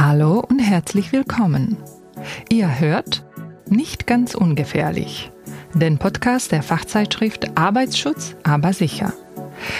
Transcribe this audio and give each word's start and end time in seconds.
Hallo 0.00 0.44
und 0.48 0.60
herzlich 0.60 1.10
willkommen. 1.10 1.76
Ihr 2.48 2.78
hört 2.78 3.26
Nicht 3.68 4.06
ganz 4.06 4.36
ungefährlich, 4.36 5.32
den 5.74 5.98
Podcast 5.98 6.52
der 6.52 6.62
Fachzeitschrift 6.62 7.58
Arbeitsschutz, 7.58 8.36
aber 8.44 8.72
sicher. 8.72 9.12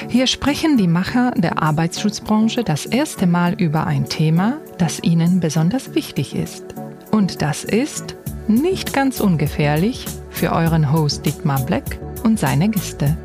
Hier 0.08 0.26
sprechen 0.26 0.76
die 0.76 0.88
Macher 0.88 1.30
der 1.36 1.62
Arbeitsschutzbranche 1.62 2.64
das 2.64 2.84
erste 2.84 3.28
Mal 3.28 3.54
über 3.62 3.86
ein 3.86 4.08
Thema, 4.08 4.58
das 4.76 5.00
ihnen 5.04 5.38
besonders 5.38 5.94
wichtig 5.94 6.34
ist. 6.34 6.64
Und 7.12 7.40
das 7.40 7.62
ist 7.62 8.16
nicht 8.48 8.92
ganz 8.92 9.20
ungefährlich 9.20 10.04
für 10.30 10.50
euren 10.50 10.92
Host 10.92 11.26
Dietmar 11.26 11.60
Black 11.60 12.00
und 12.24 12.40
seine 12.40 12.68
Gäste. 12.68 13.16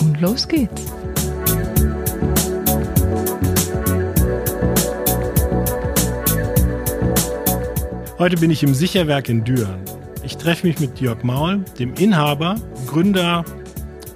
Und 0.00 0.18
los 0.22 0.48
geht's. 0.48 0.97
Heute 8.18 8.36
bin 8.38 8.50
ich 8.50 8.64
im 8.64 8.74
Sicherwerk 8.74 9.28
in 9.28 9.44
Düren. 9.44 9.84
Ich 10.24 10.36
treffe 10.36 10.66
mich 10.66 10.80
mit 10.80 11.00
Jörg 11.00 11.22
Maul, 11.22 11.64
dem 11.78 11.94
Inhaber, 11.94 12.56
Gründer 12.88 13.44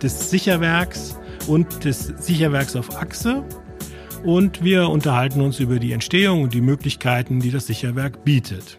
des 0.02 0.28
Sicherwerks 0.28 1.16
und 1.46 1.84
des 1.84 2.06
Sicherwerks 2.18 2.74
auf 2.74 2.96
Achse. 2.96 3.44
Und 4.24 4.64
wir 4.64 4.88
unterhalten 4.88 5.40
uns 5.40 5.60
über 5.60 5.78
die 5.78 5.92
Entstehung 5.92 6.42
und 6.42 6.52
die 6.52 6.60
Möglichkeiten, 6.60 7.38
die 7.38 7.52
das 7.52 7.68
Sicherwerk 7.68 8.24
bietet. 8.24 8.76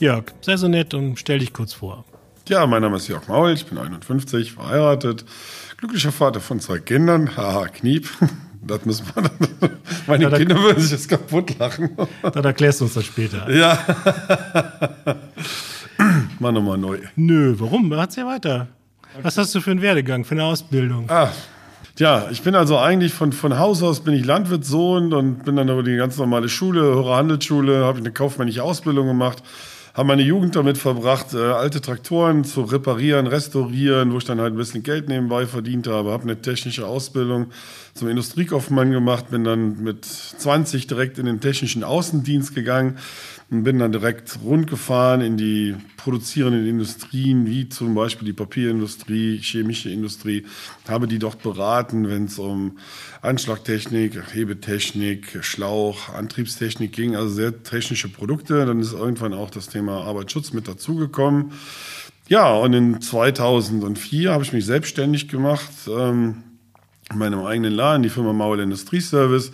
Jörg, 0.00 0.24
sei 0.40 0.56
so 0.56 0.66
nett 0.66 0.94
und 0.94 1.16
stell 1.16 1.38
dich 1.38 1.52
kurz 1.52 1.72
vor. 1.72 2.04
Ja, 2.48 2.66
mein 2.66 2.82
Name 2.82 2.96
ist 2.96 3.06
Jörg 3.06 3.28
Maul, 3.28 3.52
ich 3.52 3.66
bin 3.66 3.78
51, 3.78 4.54
verheiratet, 4.54 5.24
glücklicher 5.76 6.10
Vater 6.10 6.40
von 6.40 6.58
zwei 6.58 6.80
Kindern. 6.80 7.36
Haha, 7.36 7.68
Kniep. 7.68 8.08
Das 8.62 8.84
müssen 8.84 9.06
wir 9.14 9.22
dann. 9.22 9.70
Meine 10.06 10.24
ja, 10.24 10.36
Kinder 10.36 10.60
würden 10.60 10.80
sich 10.80 10.90
jetzt 10.92 11.08
kaputt 11.08 11.58
lachen. 11.58 11.90
Dann 12.22 12.44
erklärst 12.44 12.80
du 12.80 12.84
uns 12.84 12.94
das 12.94 13.04
später. 13.04 13.50
Ja. 13.50 13.78
Mach 16.38 16.52
nochmal 16.52 16.78
neu. 16.78 16.98
Nö, 17.16 17.54
warum? 17.58 17.92
Erzähl 17.92 18.26
weiter. 18.26 18.68
Was 19.22 19.36
hast 19.36 19.54
du 19.54 19.60
für 19.60 19.70
einen 19.70 19.82
Werdegang, 19.82 20.24
für 20.24 20.34
eine 20.34 20.44
Ausbildung? 20.44 21.10
Ah, 21.10 21.30
ja, 21.98 22.28
ich 22.30 22.42
bin 22.42 22.54
also 22.54 22.78
eigentlich 22.78 23.12
von, 23.12 23.32
von 23.32 23.58
Haus 23.58 23.82
aus 23.82 24.00
bin 24.00 24.14
ich 24.14 24.24
Landwirtssohn 24.24 25.12
und 25.12 25.44
bin 25.44 25.56
dann 25.56 25.68
über 25.68 25.82
die 25.82 25.96
ganz 25.96 26.16
normale 26.16 26.48
Schule, 26.48 26.80
höhere 26.80 27.16
Handelsschule, 27.16 27.84
habe 27.84 27.98
eine 27.98 28.12
kaufmännische 28.12 28.62
Ausbildung 28.62 29.08
gemacht 29.08 29.42
habe 29.94 30.08
meine 30.08 30.22
Jugend 30.22 30.56
damit 30.56 30.78
verbracht, 30.78 31.34
äh, 31.34 31.38
alte 31.38 31.80
Traktoren 31.80 32.44
zu 32.44 32.62
reparieren, 32.62 33.26
restaurieren, 33.26 34.12
wo 34.12 34.18
ich 34.18 34.24
dann 34.24 34.40
halt 34.40 34.54
ein 34.54 34.56
bisschen 34.56 34.82
Geld 34.82 35.08
nebenbei 35.08 35.46
verdient 35.46 35.86
habe. 35.86 36.10
Habe 36.10 36.24
eine 36.24 36.40
technische 36.40 36.86
Ausbildung 36.86 37.46
zum 37.94 38.08
Industriekaufmann 38.08 38.90
gemacht, 38.90 39.30
bin 39.30 39.44
dann 39.44 39.82
mit 39.82 40.04
20 40.04 40.86
direkt 40.86 41.18
in 41.18 41.26
den 41.26 41.40
technischen 41.40 41.84
Außendienst 41.84 42.54
gegangen 42.54 42.98
und 43.50 43.62
bin 43.64 43.78
dann 43.78 43.92
direkt 43.92 44.38
rundgefahren 44.44 45.22
in 45.22 45.38
die 45.38 45.74
produzierenden 45.96 46.66
Industrien, 46.66 47.46
wie 47.46 47.68
zum 47.68 47.94
Beispiel 47.94 48.26
die 48.26 48.34
Papierindustrie, 48.34 49.38
chemische 49.38 49.88
Industrie, 49.88 50.44
habe 50.86 51.08
die 51.08 51.18
dort 51.18 51.42
beraten, 51.42 52.08
wenn 52.08 52.26
es 52.26 52.38
um 52.38 52.76
Anschlagtechnik, 53.22 54.34
Hebetechnik, 54.34 55.38
Schlauch, 55.40 56.10
Antriebstechnik 56.12 56.92
ging, 56.92 57.16
also 57.16 57.28
sehr 57.30 57.62
technische 57.62 58.10
Produkte. 58.10 58.66
Dann 58.66 58.80
ist 58.80 58.92
irgendwann 58.92 59.32
auch 59.32 59.50
das 59.50 59.68
Thema 59.68 60.04
Arbeitsschutz 60.04 60.52
mit 60.52 60.68
dazugekommen. 60.68 61.52
Ja, 62.28 62.54
und 62.54 62.74
in 62.74 63.00
2004 63.00 64.30
habe 64.30 64.44
ich 64.44 64.52
mich 64.52 64.66
selbstständig 64.66 65.28
gemacht, 65.28 65.72
ähm, 65.88 66.42
in 67.10 67.18
meinem 67.18 67.40
eigenen 67.40 67.72
Laden, 67.72 68.02
die 68.02 68.10
Firma 68.10 68.34
Maul 68.34 68.60
Industrieservice. 68.60 69.52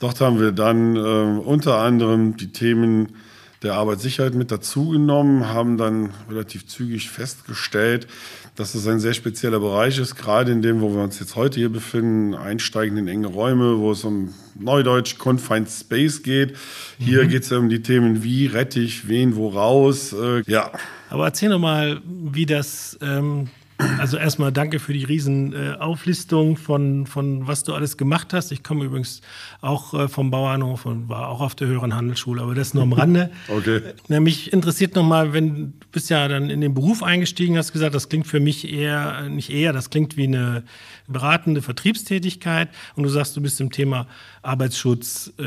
Dort 0.00 0.20
haben 0.20 0.40
wir 0.40 0.50
dann 0.50 0.96
äh, 0.96 0.98
unter 1.38 1.78
anderem 1.78 2.36
die 2.36 2.50
Themen 2.50 3.14
der 3.62 3.74
Arbeitssicherheit 3.74 4.34
mit 4.34 4.50
dazugenommen, 4.50 5.48
haben 5.48 5.76
dann 5.76 6.10
relativ 6.30 6.66
zügig 6.66 7.10
festgestellt, 7.10 8.06
dass 8.54 8.74
es 8.74 8.86
ein 8.86 9.00
sehr 9.00 9.14
spezieller 9.14 9.60
Bereich 9.60 9.98
ist, 9.98 10.16
gerade 10.16 10.52
in 10.52 10.62
dem, 10.62 10.80
wo 10.80 10.94
wir 10.94 11.02
uns 11.02 11.20
jetzt 11.20 11.36
heute 11.36 11.60
hier 11.60 11.68
befinden, 11.68 12.34
einsteigen 12.34 12.96
in 12.96 13.08
enge 13.08 13.26
Räume, 13.26 13.78
wo 13.78 13.92
es 13.92 14.04
um 14.04 14.34
Neudeutsch 14.58 15.18
Confined 15.18 15.68
Space 15.68 16.22
geht. 16.22 16.56
Hier 16.98 17.24
mhm. 17.24 17.28
geht 17.28 17.42
es 17.42 17.50
ja 17.50 17.58
um 17.58 17.68
die 17.68 17.82
Themen, 17.82 18.22
wie 18.22 18.46
rette 18.46 18.80
ich 18.80 19.08
wen 19.08 19.36
wo 19.36 19.48
raus. 19.48 20.12
Äh, 20.12 20.42
ja. 20.46 20.72
Aber 21.10 21.26
erzähl 21.26 21.50
doch 21.50 21.58
mal, 21.58 22.00
wie 22.04 22.46
das 22.46 22.98
ähm, 23.02 23.48
also 23.98 24.16
erstmal 24.16 24.52
danke 24.52 24.78
für 24.78 24.92
die 24.92 25.04
riesen 25.04 25.52
äh, 25.52 25.74
Auflistung 25.78 26.56
von, 26.56 27.06
von 27.06 27.46
was 27.46 27.62
du 27.62 27.74
alles 27.74 27.96
gemacht 27.96 28.32
hast. 28.32 28.52
Ich 28.52 28.62
komme 28.62 28.84
übrigens 28.84 29.20
auch 29.60 29.92
äh, 29.94 30.08
vom 30.08 30.30
Bauernhof 30.30 30.86
und 30.86 31.08
war 31.08 31.28
auch 31.28 31.40
auf 31.40 31.54
der 31.54 31.68
höheren 31.68 31.94
Handelsschule, 31.94 32.42
aber 32.42 32.54
das 32.54 32.74
nur 32.74 32.84
am 32.84 32.92
Rande. 32.92 33.30
okay. 33.48 33.82
Äh, 34.08 34.20
mich 34.20 34.52
interessiert 34.52 34.94
nochmal, 34.94 35.32
wenn 35.32 35.74
du 35.80 35.86
bist 35.92 36.10
ja 36.10 36.26
dann 36.28 36.50
in 36.50 36.60
den 36.60 36.74
Beruf 36.74 37.02
eingestiegen, 37.02 37.58
hast 37.58 37.72
gesagt, 37.72 37.94
das 37.94 38.08
klingt 38.08 38.26
für 38.26 38.40
mich 38.40 38.70
eher, 38.72 39.28
nicht 39.28 39.50
eher, 39.50 39.72
das 39.72 39.90
klingt 39.90 40.16
wie 40.16 40.26
eine 40.26 40.64
beratende 41.06 41.62
Vertriebstätigkeit 41.62 42.68
und 42.96 43.02
du 43.02 43.08
sagst, 43.08 43.36
du 43.36 43.40
bist 43.40 43.60
dem 43.60 43.70
Thema 43.70 44.06
Arbeitsschutz 44.42 45.32
äh, 45.38 45.44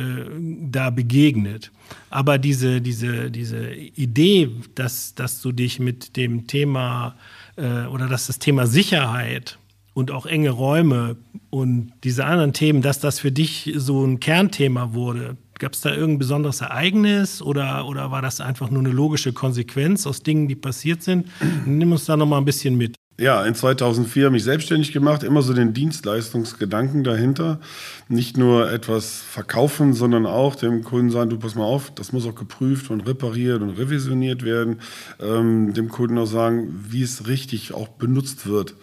da 0.69 0.89
begegnet. 0.89 1.71
Aber 2.09 2.37
diese, 2.37 2.81
diese, 2.81 3.31
diese 3.31 3.73
Idee, 3.73 4.49
dass, 4.75 5.15
dass 5.15 5.41
du 5.41 5.51
dich 5.51 5.79
mit 5.79 6.15
dem 6.17 6.47
Thema 6.47 7.15
äh, 7.59 7.87
oder 7.87 8.07
dass 8.07 8.27
das 8.27 8.39
Thema 8.39 8.67
Sicherheit 8.67 9.59
und 9.93 10.11
auch 10.11 10.25
enge 10.25 10.51
Räume 10.51 11.17
und 11.49 11.91
diese 12.03 12.25
anderen 12.25 12.53
Themen, 12.53 12.81
dass 12.81 12.99
das 12.99 13.19
für 13.19 13.31
dich 13.31 13.71
so 13.75 14.05
ein 14.05 14.19
Kernthema 14.19 14.93
wurde. 14.93 15.37
Gab 15.57 15.73
es 15.73 15.81
da 15.81 15.89
irgendein 15.89 16.19
besonderes 16.19 16.61
Ereignis 16.61 17.41
oder, 17.41 17.85
oder 17.85 18.11
war 18.11 18.21
das 18.21 18.39
einfach 18.39 18.69
nur 18.69 18.79
eine 18.79 18.91
logische 18.91 19.33
Konsequenz 19.33 20.07
aus 20.07 20.23
Dingen, 20.23 20.47
die 20.47 20.55
passiert 20.55 21.03
sind? 21.03 21.27
Nimm 21.65 21.91
uns 21.91 22.05
da 22.05 22.15
noch 22.15 22.27
mal 22.27 22.37
ein 22.37 22.45
bisschen 22.45 22.77
mit. 22.77 22.98
Ja, 23.19 23.43
in 23.43 23.53
2004 23.53 24.27
habe 24.27 24.37
ich 24.37 24.45
selbstständig 24.45 24.93
gemacht, 24.93 25.23
immer 25.23 25.41
so 25.41 25.53
den 25.53 25.73
Dienstleistungsgedanken 25.73 27.03
dahinter. 27.03 27.59
Nicht 28.07 28.37
nur 28.37 28.71
etwas 28.71 29.19
verkaufen, 29.19 29.93
sondern 29.93 30.25
auch 30.25 30.55
dem 30.55 30.85
Kunden 30.85 31.11
sagen, 31.11 31.29
du 31.29 31.37
pass 31.37 31.53
mal 31.53 31.65
auf, 31.65 31.91
das 31.93 32.13
muss 32.13 32.25
auch 32.25 32.35
geprüft 32.35 32.89
und 32.89 33.01
repariert 33.01 33.61
und 33.61 33.71
revisioniert 33.71 34.45
werden. 34.45 34.79
Ähm, 35.19 35.73
dem 35.73 35.89
Kunden 35.89 36.17
auch 36.17 36.27
sagen, 36.27 36.85
wie 36.87 37.03
es 37.03 37.27
richtig 37.27 37.73
auch 37.73 37.89
benutzt 37.89 38.47
wird. 38.47 38.75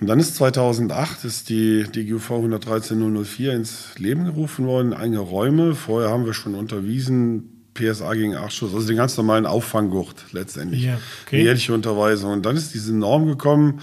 Und 0.00 0.08
dann 0.08 0.18
ist 0.18 0.34
2008 0.34 1.24
ist 1.24 1.50
die 1.50 1.84
DGUV 1.84 2.30
113004 2.30 3.52
ins 3.52 3.96
Leben 3.96 4.24
gerufen 4.24 4.66
worden, 4.66 4.92
eigene 4.92 5.20
Räume. 5.20 5.76
Vorher 5.76 6.10
haben 6.10 6.26
wir 6.26 6.34
schon 6.34 6.56
unterwiesen, 6.56 7.59
PSA 7.80 8.14
gegen 8.14 8.36
Achschuss, 8.36 8.74
also 8.74 8.86
den 8.86 8.96
ganz 8.96 9.16
normalen 9.16 9.46
Auffanggurt 9.46 10.16
letztendlich. 10.32 10.84
Ja, 10.84 10.98
okay. 11.26 11.42
Jährliche 11.42 11.72
Unterweisung. 11.72 12.32
Und 12.32 12.46
dann 12.46 12.56
ist 12.56 12.74
diese 12.74 12.94
Norm 12.94 13.26
gekommen, 13.26 13.80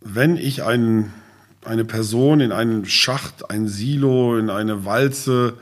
wenn 0.00 0.36
ich 0.36 0.62
einen, 0.62 1.12
eine 1.64 1.84
Person 1.84 2.40
in 2.40 2.52
einen 2.52 2.86
Schacht, 2.86 3.50
ein 3.50 3.68
Silo, 3.68 4.38
in 4.38 4.50
eine 4.50 4.84
Walze 4.84 5.54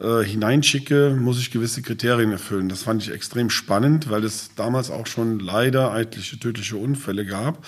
äh, 0.00 0.24
hineinschicke, 0.24 1.16
muss 1.18 1.38
ich 1.38 1.50
gewisse 1.50 1.82
Kriterien 1.82 2.32
erfüllen. 2.32 2.68
Das 2.68 2.82
fand 2.82 3.02
ich 3.02 3.12
extrem 3.12 3.50
spannend, 3.50 4.10
weil 4.10 4.24
es 4.24 4.50
damals 4.56 4.90
auch 4.90 5.06
schon 5.06 5.38
leider 5.38 5.92
eitliche 5.92 6.38
tödliche 6.38 6.76
Unfälle 6.76 7.24
gab. 7.24 7.64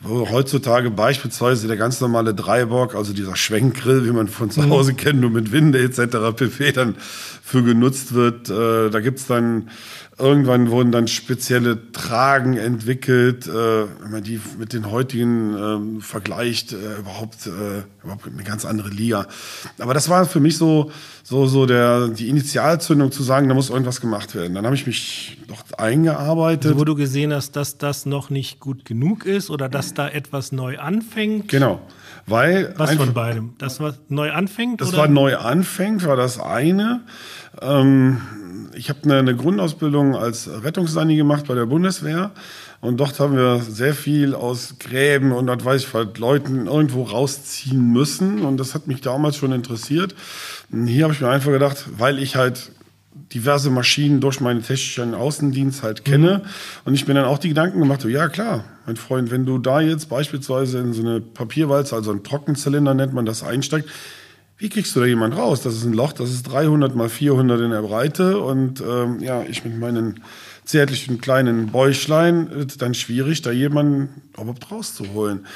Wo 0.00 0.30
heutzutage 0.30 0.90
beispielsweise 0.90 1.66
der 1.66 1.76
ganz 1.76 2.00
normale 2.00 2.32
Dreibock, 2.32 2.94
also 2.94 3.12
dieser 3.12 3.34
Schwenkgrill, 3.34 4.04
wie 4.06 4.12
man 4.12 4.28
von 4.28 4.48
zu 4.48 4.62
mhm. 4.62 4.70
Hause 4.70 4.94
kennt, 4.94 5.20
nur 5.20 5.30
mit 5.30 5.50
Winde 5.50 5.80
etc. 5.80 6.36
pp. 6.36 6.72
dann 6.72 6.94
für 7.42 7.64
genutzt 7.64 8.14
wird. 8.14 8.48
Äh, 8.48 8.90
da 8.90 9.00
gibt's 9.00 9.26
dann 9.26 9.68
Irgendwann 10.20 10.72
wurden 10.72 10.90
dann 10.90 11.06
spezielle 11.06 11.92
Tragen 11.92 12.56
entwickelt, 12.56 13.46
äh, 13.46 13.52
wenn 13.52 14.10
man 14.10 14.24
die 14.24 14.40
mit 14.58 14.72
den 14.72 14.90
heutigen 14.90 15.56
ähm, 15.56 16.00
vergleicht, 16.00 16.72
äh, 16.72 16.98
überhaupt, 16.98 17.46
äh, 17.46 17.84
überhaupt 18.02 18.26
eine 18.26 18.42
ganz 18.42 18.64
andere 18.64 18.88
Liga. 18.88 19.28
Aber 19.78 19.94
das 19.94 20.08
war 20.08 20.26
für 20.26 20.40
mich 20.40 20.58
so, 20.58 20.90
so, 21.22 21.46
so 21.46 21.66
der, 21.66 22.08
die 22.08 22.28
Initialzündung 22.28 23.12
zu 23.12 23.22
sagen, 23.22 23.46
da 23.46 23.54
muss 23.54 23.70
irgendwas 23.70 24.00
gemacht 24.00 24.34
werden. 24.34 24.54
Dann 24.54 24.64
habe 24.64 24.74
ich 24.74 24.88
mich 24.88 25.38
dort 25.46 25.78
eingearbeitet. 25.78 26.66
Also 26.66 26.80
wo 26.80 26.84
du 26.84 26.96
gesehen 26.96 27.32
hast, 27.32 27.54
dass 27.54 27.78
das 27.78 28.04
noch 28.04 28.28
nicht 28.28 28.58
gut 28.58 28.84
genug 28.84 29.24
ist 29.24 29.50
oder 29.50 29.68
dass 29.68 29.87
da 29.94 30.08
etwas 30.08 30.52
neu 30.52 30.78
anfängt? 30.78 31.48
Genau. 31.48 31.80
Weil 32.26 32.74
was 32.76 32.94
von 32.94 33.14
beidem? 33.14 33.54
Das, 33.58 33.80
was 33.80 33.98
neu 34.08 34.30
anfängt? 34.32 34.80
Das 34.80 34.90
oder? 34.90 34.98
war 34.98 35.08
neu 35.08 35.36
anfängt, 35.36 36.04
war 36.06 36.16
das 36.16 36.38
eine. 36.38 37.00
Ähm, 37.62 38.20
ich 38.74 38.90
habe 38.90 39.00
eine, 39.04 39.18
eine, 39.18 39.34
Grundausbildung 39.34 40.14
als 40.14 40.48
Rettungssani 40.62 41.16
gemacht 41.16 41.46
bei 41.48 41.54
der 41.54 41.66
Bundeswehr. 41.66 42.30
Und 42.80 42.98
dort 42.98 43.18
haben 43.18 43.34
wir 43.34 43.60
sehr 43.60 43.94
viel 43.94 44.34
aus 44.34 44.76
Gräben 44.78 45.32
und 45.32 45.48
was 45.48 45.64
weiß 45.64 45.82
ich, 45.82 45.94
halt 45.94 46.18
Leuten 46.18 46.66
irgendwo 46.66 47.02
rausziehen 47.02 47.92
müssen. 47.92 48.44
Und 48.44 48.58
das 48.58 48.74
hat 48.74 48.86
mich 48.86 49.00
damals 49.00 49.36
schon 49.36 49.52
interessiert. 49.52 50.14
Und 50.70 50.86
hier 50.86 51.04
habe 51.04 51.14
ich 51.14 51.20
mir 51.20 51.28
einfach 51.28 51.50
gedacht, 51.50 51.86
weil 51.96 52.18
ich 52.18 52.36
halt 52.36 52.70
diverse 53.32 53.70
Maschinen 53.70 54.20
durch 54.20 54.40
meinen 54.40 54.62
technischen 54.62 55.14
Außendienst 55.14 55.82
halt 55.82 56.04
kenne. 56.04 56.42
Mhm. 56.42 56.48
Und 56.84 56.94
ich 56.94 57.06
mir 57.06 57.14
dann 57.14 57.24
auch 57.24 57.38
die 57.38 57.48
Gedanken 57.48 57.78
gemacht, 57.78 58.00
so, 58.00 58.08
ja 58.08 58.28
klar, 58.28 58.64
mein 58.86 58.96
Freund, 58.96 59.30
wenn 59.30 59.44
du 59.44 59.58
da 59.58 59.80
jetzt 59.80 60.08
beispielsweise 60.08 60.78
in 60.78 60.92
so 60.92 61.02
eine 61.02 61.20
Papierwalze, 61.20 61.94
also 61.94 62.10
einen 62.10 62.24
Trockenzylinder 62.24 62.94
nennt 62.94 63.12
man 63.12 63.26
das, 63.26 63.42
einsteigst, 63.42 63.88
wie 64.58 64.68
kriegst 64.68 64.96
du 64.96 65.00
da 65.00 65.06
jemand 65.06 65.36
raus? 65.36 65.62
Das 65.62 65.74
ist 65.74 65.84
ein 65.84 65.92
Loch, 65.92 66.12
das 66.12 66.30
ist 66.30 66.42
300 66.44 66.96
mal 66.96 67.08
400 67.08 67.60
in 67.60 67.70
der 67.70 67.82
Breite 67.82 68.38
und 68.38 68.80
ähm, 68.80 69.20
ja, 69.20 69.42
ich 69.42 69.64
mit 69.64 69.78
meinen 69.78 70.20
zärtlichen 70.64 71.20
kleinen 71.20 71.68
Bäuchlein, 71.68 72.66
dann 72.78 72.94
schwierig, 72.94 73.40
da 73.42 73.52
jemanden 73.52 74.22
überhaupt 74.34 74.70
rauszuholen. 74.70 75.46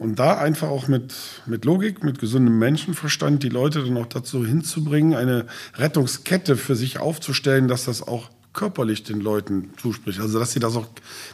Und 0.00 0.18
da 0.18 0.38
einfach 0.38 0.68
auch 0.68 0.88
mit, 0.88 1.14
mit 1.44 1.66
Logik, 1.66 2.02
mit 2.02 2.18
gesundem 2.18 2.58
Menschenverstand 2.58 3.42
die 3.42 3.50
Leute 3.50 3.84
dann 3.84 3.98
auch 3.98 4.06
dazu 4.06 4.46
hinzubringen, 4.46 5.14
eine 5.14 5.44
Rettungskette 5.74 6.56
für 6.56 6.74
sich 6.74 6.98
aufzustellen, 6.98 7.68
dass 7.68 7.84
das 7.84 8.08
auch 8.08 8.30
körperlich 8.54 9.02
den 9.02 9.20
Leuten 9.20 9.74
zuspricht. 9.76 10.18
Also 10.18 10.38
dass 10.38 10.52
sie 10.52 10.58
das 10.58 10.74
auch 10.74 10.86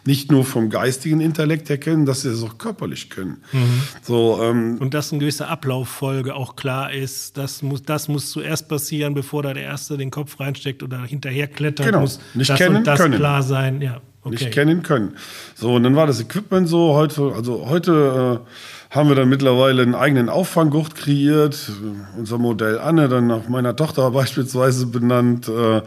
nicht 0.05 0.33
nur 0.33 0.45
vom 0.45 0.69
geistigen 0.69 1.21
Intellekt 1.21 1.69
her 1.69 1.79
kennen, 1.79 2.07
dass 2.07 2.23
sie 2.23 2.31
das 2.31 2.43
auch 2.43 2.59
körperlich 2.59 3.09
können. 3.09 3.37
Mhm. 3.53 3.83
So, 4.03 4.43
ähm, 4.43 4.79
und 4.79 4.95
dass 4.95 5.13
eine 5.13 5.21
gewisse 5.21 5.47
Ablauffolge 5.47 6.35
auch 6.35 6.57
klar 6.57 6.93
ist. 6.93 7.39
Das 7.39 7.63
muss, 7.63 7.85
das 7.85 8.09
muss 8.09 8.31
zuerst 8.33 8.69
passieren, 8.69 9.15
bevor 9.15 9.45
da 9.45 9.55
der 9.55 9.63
Erste 9.63 9.97
den 9.97 10.11
Kopf 10.11 10.41
reinsteckt 10.41 10.83
oder 10.83 11.05
hinterher 11.05 11.47
klettert. 11.47 11.87
Genau. 11.87 12.01
Muss 12.01 12.19
nicht 12.35 12.51
das 12.51 12.59
kennen 12.59 12.79
und 12.79 12.87
das 12.89 12.99
können. 12.99 13.15
klar 13.15 13.45
sein. 13.45 13.81
Ja. 13.81 14.01
Okay. 14.27 14.35
Nicht 14.35 14.53
kennen 14.53 14.83
können. 14.83 15.17
So, 15.55 15.75
und 15.75 15.85
dann 15.85 15.95
war 15.95 16.09
das 16.09 16.21
Equipment 16.21 16.69
so. 16.69 16.95
Heute, 16.95 17.33
also 17.35 17.69
heute 17.69 18.43
äh, 18.43 18.86
haben 18.91 19.09
wir 19.09 19.17
dann 19.17 19.29
mittlerweile 19.29 19.83
einen 19.83 19.95
eigenen 19.95 20.29
Auffanggurt 20.29 20.95
kreiert. 20.95 21.71
Unser 22.17 22.39
Modell 22.39 22.79
Anne, 22.79 23.09
dann 23.09 23.27
nach 23.27 23.49
meiner 23.49 23.75
Tochter 23.75 24.11
beispielsweise 24.13 24.87
benannt. 24.87 25.49
Äh, 25.49 25.83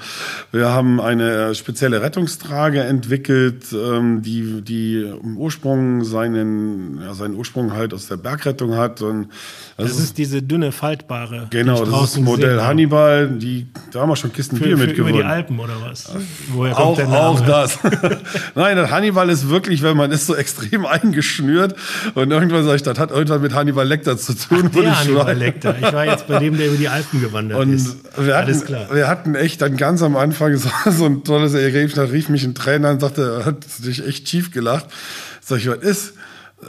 wir 0.51 0.69
haben 0.69 0.99
eine 0.99 1.55
spezielle 1.55 2.01
Rettungstrage 2.01 2.81
entwickelt, 2.81 3.65
ähm, 3.73 4.21
die, 4.21 4.61
die 4.61 5.01
im 5.01 5.37
Ursprung 5.37 6.03
seinen, 6.03 7.01
ja, 7.01 7.13
seinen 7.13 7.35
Ursprung 7.35 7.73
halt 7.73 7.93
aus 7.93 8.07
der 8.07 8.17
Bergrettung 8.17 8.75
hat. 8.75 9.01
Und 9.01 9.29
das, 9.77 9.91
das 9.91 9.99
ist 9.99 10.17
diese 10.17 10.41
dünne, 10.41 10.71
faltbare. 10.71 11.47
Genau, 11.49 11.85
das 11.85 12.03
ist 12.03 12.17
das 12.17 12.19
Modell 12.19 12.61
Hannibal. 12.61 13.29
Die, 13.29 13.67
da 13.91 14.01
haben 14.01 14.09
wir 14.09 14.15
schon 14.17 14.33
Kisten 14.33 14.57
für, 14.57 14.65
Bier 14.65 14.77
für 14.77 14.87
mitgewonnen. 14.87 15.15
Über 15.15 15.23
die 15.23 15.29
Alpen 15.29 15.59
oder 15.59 15.75
was? 15.81 16.11
Woher 16.51 16.73
kommt 16.73 16.87
auch, 16.87 16.95
der 16.95 17.07
Name? 17.07 17.27
Auch 17.29 17.41
das. 17.41 17.79
Nein, 18.55 18.75
das 18.75 18.91
Hannibal 18.91 19.29
ist 19.29 19.49
wirklich, 19.49 19.81
wenn 19.81 19.95
man 19.95 20.11
ist 20.11 20.27
so 20.27 20.35
extrem 20.35 20.85
eingeschnürt 20.85 21.75
und 22.15 22.31
irgendwann 22.31 22.63
sage 22.63 22.75
ich, 22.75 22.83
das 22.89 22.99
hat 22.99 23.11
irgendwas 23.11 23.41
mit 23.41 23.53
Hannibal 23.53 23.87
Lecter 23.87 24.17
zu 24.17 24.33
tun. 24.33 24.63
Ach, 24.65 24.71
der 24.71 24.99
Hannibal 24.99 25.37
Lecter. 25.37 25.75
Ich 25.79 25.93
war 25.93 26.05
jetzt 26.05 26.27
bei 26.27 26.39
dem, 26.39 26.57
der 26.57 26.67
über 26.67 26.77
die 26.77 26.89
Alpen 26.89 27.21
gewandert 27.21 27.59
und 27.59 27.73
ist. 27.73 27.97
Wir 28.17 28.35
hatten, 28.35 28.47
Alles 28.47 28.65
klar. 28.65 28.87
Wir 28.91 29.07
hatten 29.07 29.35
echt 29.35 29.61
dann 29.61 29.77
ganz 29.77 30.01
am 30.01 30.15
Anfang 30.15 30.55
so, 30.57 30.69
so 30.89 31.05
ein 31.05 31.23
tolles 31.23 31.53
Ergebnis. 31.53 31.95
Da 31.95 32.03
rief 32.03 32.29
mich 32.29 32.43
ein 32.43 32.55
Trainer 32.55 32.89
und 32.91 33.01
sagte, 33.01 33.39
er 33.39 33.45
hat 33.45 33.63
sich 33.63 34.05
echt 34.05 34.27
schief 34.27 34.51
gelacht. 34.51 34.87
Sag 35.41 35.59
ich, 35.59 35.69
was 35.69 35.77
ist? 35.77 36.13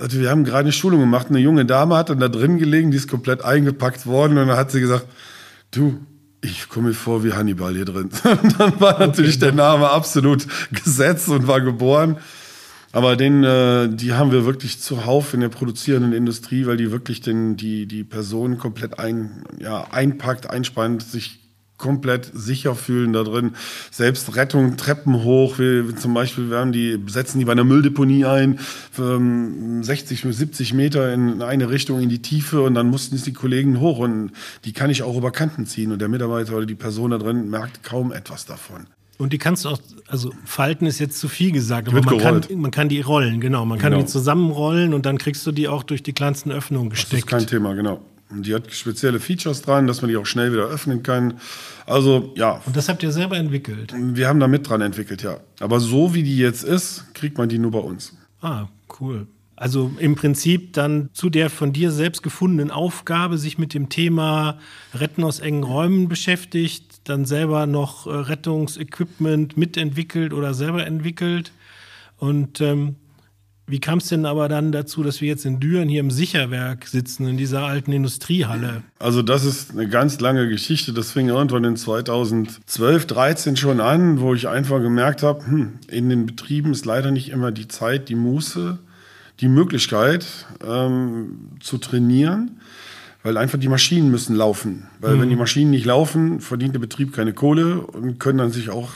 Also 0.00 0.20
wir 0.20 0.30
haben 0.30 0.44
gerade 0.44 0.60
eine 0.60 0.72
Schulung 0.72 1.00
gemacht. 1.00 1.28
Eine 1.30 1.38
junge 1.38 1.64
Dame 1.64 1.96
hat 1.96 2.10
dann 2.10 2.20
da 2.20 2.28
drin 2.28 2.58
gelegen, 2.58 2.90
die 2.90 2.96
ist 2.96 3.08
komplett 3.08 3.44
eingepackt 3.44 4.06
worden. 4.06 4.38
Und 4.38 4.48
dann 4.48 4.56
hat 4.56 4.70
sie 4.70 4.80
gesagt, 4.80 5.06
du, 5.70 6.00
ich 6.42 6.68
komme 6.68 6.88
mir 6.88 6.94
vor 6.94 7.24
wie 7.24 7.32
Hannibal 7.32 7.74
hier 7.74 7.84
drin. 7.84 8.10
Und 8.42 8.60
dann 8.60 8.80
war 8.80 8.98
natürlich 8.98 9.36
okay. 9.36 9.46
der 9.46 9.52
Name 9.52 9.90
absolut 9.90 10.46
gesetzt 10.70 11.28
und 11.28 11.46
war 11.46 11.60
geboren. 11.60 12.16
Aber 12.92 13.16
den, 13.16 13.44
äh, 13.44 13.88
die 13.88 14.14
haben 14.14 14.32
wir 14.32 14.44
wirklich 14.44 14.80
zuhauf 14.80 15.32
in 15.32 15.40
der 15.40 15.48
produzierenden 15.48 16.12
Industrie, 16.12 16.66
weil 16.66 16.76
die 16.76 16.90
wirklich 16.90 17.20
den, 17.20 17.56
die, 17.56 17.86
die 17.86 18.02
Personen 18.02 18.58
komplett 18.58 18.98
ein, 18.98 19.44
ja, 19.58 19.86
einpackt, 19.90 20.50
einspannt, 20.50 21.02
sich 21.02 21.40
komplett 21.80 22.30
sicher 22.34 22.74
fühlen 22.74 23.12
da 23.12 23.24
drin. 23.24 23.52
Selbst 23.90 24.36
Rettung, 24.36 24.76
Treppen 24.76 25.24
hoch, 25.24 25.58
wir, 25.58 25.96
zum 25.96 26.14
Beispiel, 26.14 26.50
wir 26.50 26.58
haben 26.58 26.72
die, 26.72 26.98
setzen 27.06 27.38
die 27.38 27.46
bei 27.46 27.52
einer 27.52 27.64
Mülldeponie 27.64 28.26
ein, 28.26 28.58
für, 28.58 29.16
um, 29.16 29.82
60, 29.82 30.22
70 30.28 30.74
Meter 30.74 31.12
in 31.12 31.42
eine 31.42 31.70
Richtung 31.70 32.00
in 32.00 32.08
die 32.08 32.22
Tiefe 32.22 32.60
und 32.60 32.74
dann 32.74 32.88
mussten 32.88 33.16
es 33.16 33.24
die 33.24 33.32
Kollegen 33.32 33.80
hoch 33.80 33.98
und 33.98 34.32
die 34.64 34.72
kann 34.72 34.90
ich 34.90 35.02
auch 35.02 35.16
über 35.16 35.30
Kanten 35.32 35.64
ziehen 35.64 35.90
und 35.90 36.00
der 36.00 36.08
Mitarbeiter 36.08 36.54
oder 36.54 36.66
die 36.66 36.74
Person 36.74 37.12
da 37.12 37.18
drin 37.18 37.48
merkt 37.48 37.82
kaum 37.82 38.12
etwas 38.12 38.44
davon. 38.44 38.86
Und 39.20 39.34
die 39.34 39.38
kannst 39.38 39.66
du 39.66 39.68
auch, 39.68 39.78
also 40.08 40.32
falten 40.46 40.86
ist 40.86 40.98
jetzt 40.98 41.18
zu 41.18 41.28
viel 41.28 41.52
gesagt, 41.52 41.88
aber 41.88 42.00
man 42.00 42.16
kann, 42.16 42.42
man 42.56 42.70
kann 42.70 42.88
die 42.88 43.02
rollen, 43.02 43.38
genau. 43.38 43.66
Man 43.66 43.78
kann 43.78 43.92
genau. 43.92 44.02
die 44.02 44.08
zusammenrollen 44.08 44.94
und 44.94 45.04
dann 45.04 45.18
kriegst 45.18 45.46
du 45.46 45.52
die 45.52 45.68
auch 45.68 45.82
durch 45.82 46.02
die 46.02 46.14
kleinsten 46.14 46.50
Öffnungen 46.50 46.88
gesteckt. 46.88 47.12
Das 47.12 47.18
ist 47.20 47.26
kein 47.26 47.46
Thema, 47.46 47.74
genau. 47.74 48.00
Und 48.30 48.46
die 48.46 48.54
hat 48.54 48.72
spezielle 48.72 49.20
Features 49.20 49.60
dran, 49.60 49.86
dass 49.86 50.00
man 50.00 50.10
die 50.10 50.16
auch 50.16 50.24
schnell 50.24 50.52
wieder 50.52 50.64
öffnen 50.64 51.02
kann. 51.02 51.34
Also, 51.84 52.32
ja. 52.34 52.62
Und 52.64 52.74
das 52.74 52.88
habt 52.88 53.02
ihr 53.02 53.12
selber 53.12 53.36
entwickelt? 53.36 53.92
Wir 53.94 54.26
haben 54.26 54.40
da 54.40 54.48
mit 54.48 54.66
dran 54.66 54.80
entwickelt, 54.80 55.22
ja. 55.22 55.36
Aber 55.58 55.80
so 55.80 56.14
wie 56.14 56.22
die 56.22 56.38
jetzt 56.38 56.64
ist, 56.64 57.12
kriegt 57.12 57.36
man 57.36 57.50
die 57.50 57.58
nur 57.58 57.72
bei 57.72 57.80
uns. 57.80 58.16
Ah, 58.40 58.68
cool. 59.00 59.26
Also 59.54 59.90
im 59.98 60.14
Prinzip 60.14 60.72
dann 60.72 61.10
zu 61.12 61.28
der 61.28 61.50
von 61.50 61.74
dir 61.74 61.90
selbst 61.90 62.22
gefundenen 62.22 62.70
Aufgabe, 62.70 63.36
sich 63.36 63.58
mit 63.58 63.74
dem 63.74 63.90
Thema 63.90 64.58
Retten 64.94 65.22
aus 65.24 65.40
engen 65.40 65.64
Räumen 65.64 66.08
beschäftigt, 66.08 66.89
dann 67.04 67.24
selber 67.24 67.66
noch 67.66 68.06
äh, 68.06 68.10
Rettungsequipment 68.10 69.56
mitentwickelt 69.56 70.32
oder 70.32 70.54
selber 70.54 70.86
entwickelt. 70.86 71.52
Und 72.18 72.60
ähm, 72.60 72.96
wie 73.66 73.78
kam 73.78 73.98
es 73.98 74.08
denn 74.08 74.26
aber 74.26 74.48
dann 74.48 74.72
dazu, 74.72 75.02
dass 75.02 75.20
wir 75.20 75.28
jetzt 75.28 75.46
in 75.46 75.60
Düren 75.60 75.88
hier 75.88 76.00
im 76.00 76.10
Sicherwerk 76.10 76.88
sitzen, 76.88 77.28
in 77.28 77.36
dieser 77.36 77.62
alten 77.62 77.92
Industriehalle? 77.92 78.82
Also 78.98 79.22
das 79.22 79.44
ist 79.44 79.70
eine 79.70 79.88
ganz 79.88 80.18
lange 80.20 80.48
Geschichte. 80.48 80.92
Das 80.92 81.12
fing 81.12 81.28
irgendwann 81.28 81.64
in 81.64 81.76
2012, 81.76 83.06
13 83.06 83.56
schon 83.56 83.80
an, 83.80 84.20
wo 84.20 84.34
ich 84.34 84.48
einfach 84.48 84.80
gemerkt 84.80 85.22
habe, 85.22 85.46
hm, 85.46 85.78
in 85.88 86.08
den 86.08 86.26
Betrieben 86.26 86.72
ist 86.72 86.84
leider 86.84 87.12
nicht 87.12 87.30
immer 87.30 87.52
die 87.52 87.68
Zeit, 87.68 88.08
die 88.08 88.16
Muße, 88.16 88.78
die 89.38 89.48
Möglichkeit 89.48 90.26
ähm, 90.66 91.50
zu 91.60 91.78
trainieren 91.78 92.60
weil 93.22 93.36
einfach 93.36 93.58
die 93.58 93.68
Maschinen 93.68 94.10
müssen 94.10 94.34
laufen. 94.34 94.88
Weil 95.00 95.16
mhm. 95.16 95.20
wenn 95.22 95.28
die 95.30 95.36
Maschinen 95.36 95.70
nicht 95.70 95.84
laufen, 95.84 96.40
verdient 96.40 96.74
der 96.74 96.80
Betrieb 96.80 97.14
keine 97.14 97.32
Kohle 97.32 97.80
und 97.80 98.18
können 98.18 98.38
dann 98.38 98.50
sich 98.50 98.70
auch 98.70 98.90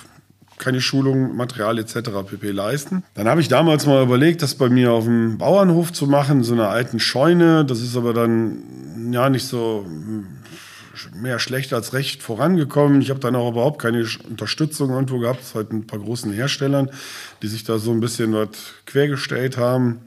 keine 0.59 0.81
Schulung, 0.81 1.37
Material 1.37 1.79
etc. 1.79 2.11
pp. 2.27 2.51
leisten. 2.51 3.03
Dann 3.15 3.29
habe 3.29 3.41
ich 3.41 3.49
damals 3.49 3.87
mal 3.87 4.03
überlegt, 4.03 4.41
das 4.41 4.55
bei 4.55 4.69
mir 4.69 4.93
auf 4.93 5.05
dem 5.05 5.37
Bauernhof 5.37 5.93
zu 5.93 6.07
machen, 6.07 6.45
so 6.45 6.55
einer 6.55 6.69
alten 6.69 7.01
Scheune. 7.01 7.65
Das 7.65 7.81
ist 7.81 7.97
aber 7.97 8.15
dann 8.15 9.13
ja 9.13 9.29
nicht 9.31 9.47
so 9.47 9.85
hm, 9.85 10.27
mehr 11.21 11.39
schlecht 11.39 11.73
als 11.73 11.93
recht 11.93 12.23
vorangekommen. 12.23 13.01
Ich 13.01 13.11
habe 13.11 13.21
dann 13.21 13.37
auch 13.37 13.51
überhaupt 13.51 13.81
keine 13.81 14.07
Unterstützung 14.29 14.91
irgendwo 14.91 15.19
gehabt, 15.19 15.45
seit 15.45 15.73
ein 15.73 15.87
paar 15.87 15.99
großen 15.99 16.33
Herstellern, 16.33 16.91
die 17.43 17.49
sich 17.49 17.65
da 17.65 17.79
so 17.79 17.91
ein 17.91 18.01
bisschen 18.01 18.33
was 18.33 18.49
quergestellt 18.87 19.57
haben. 19.57 20.01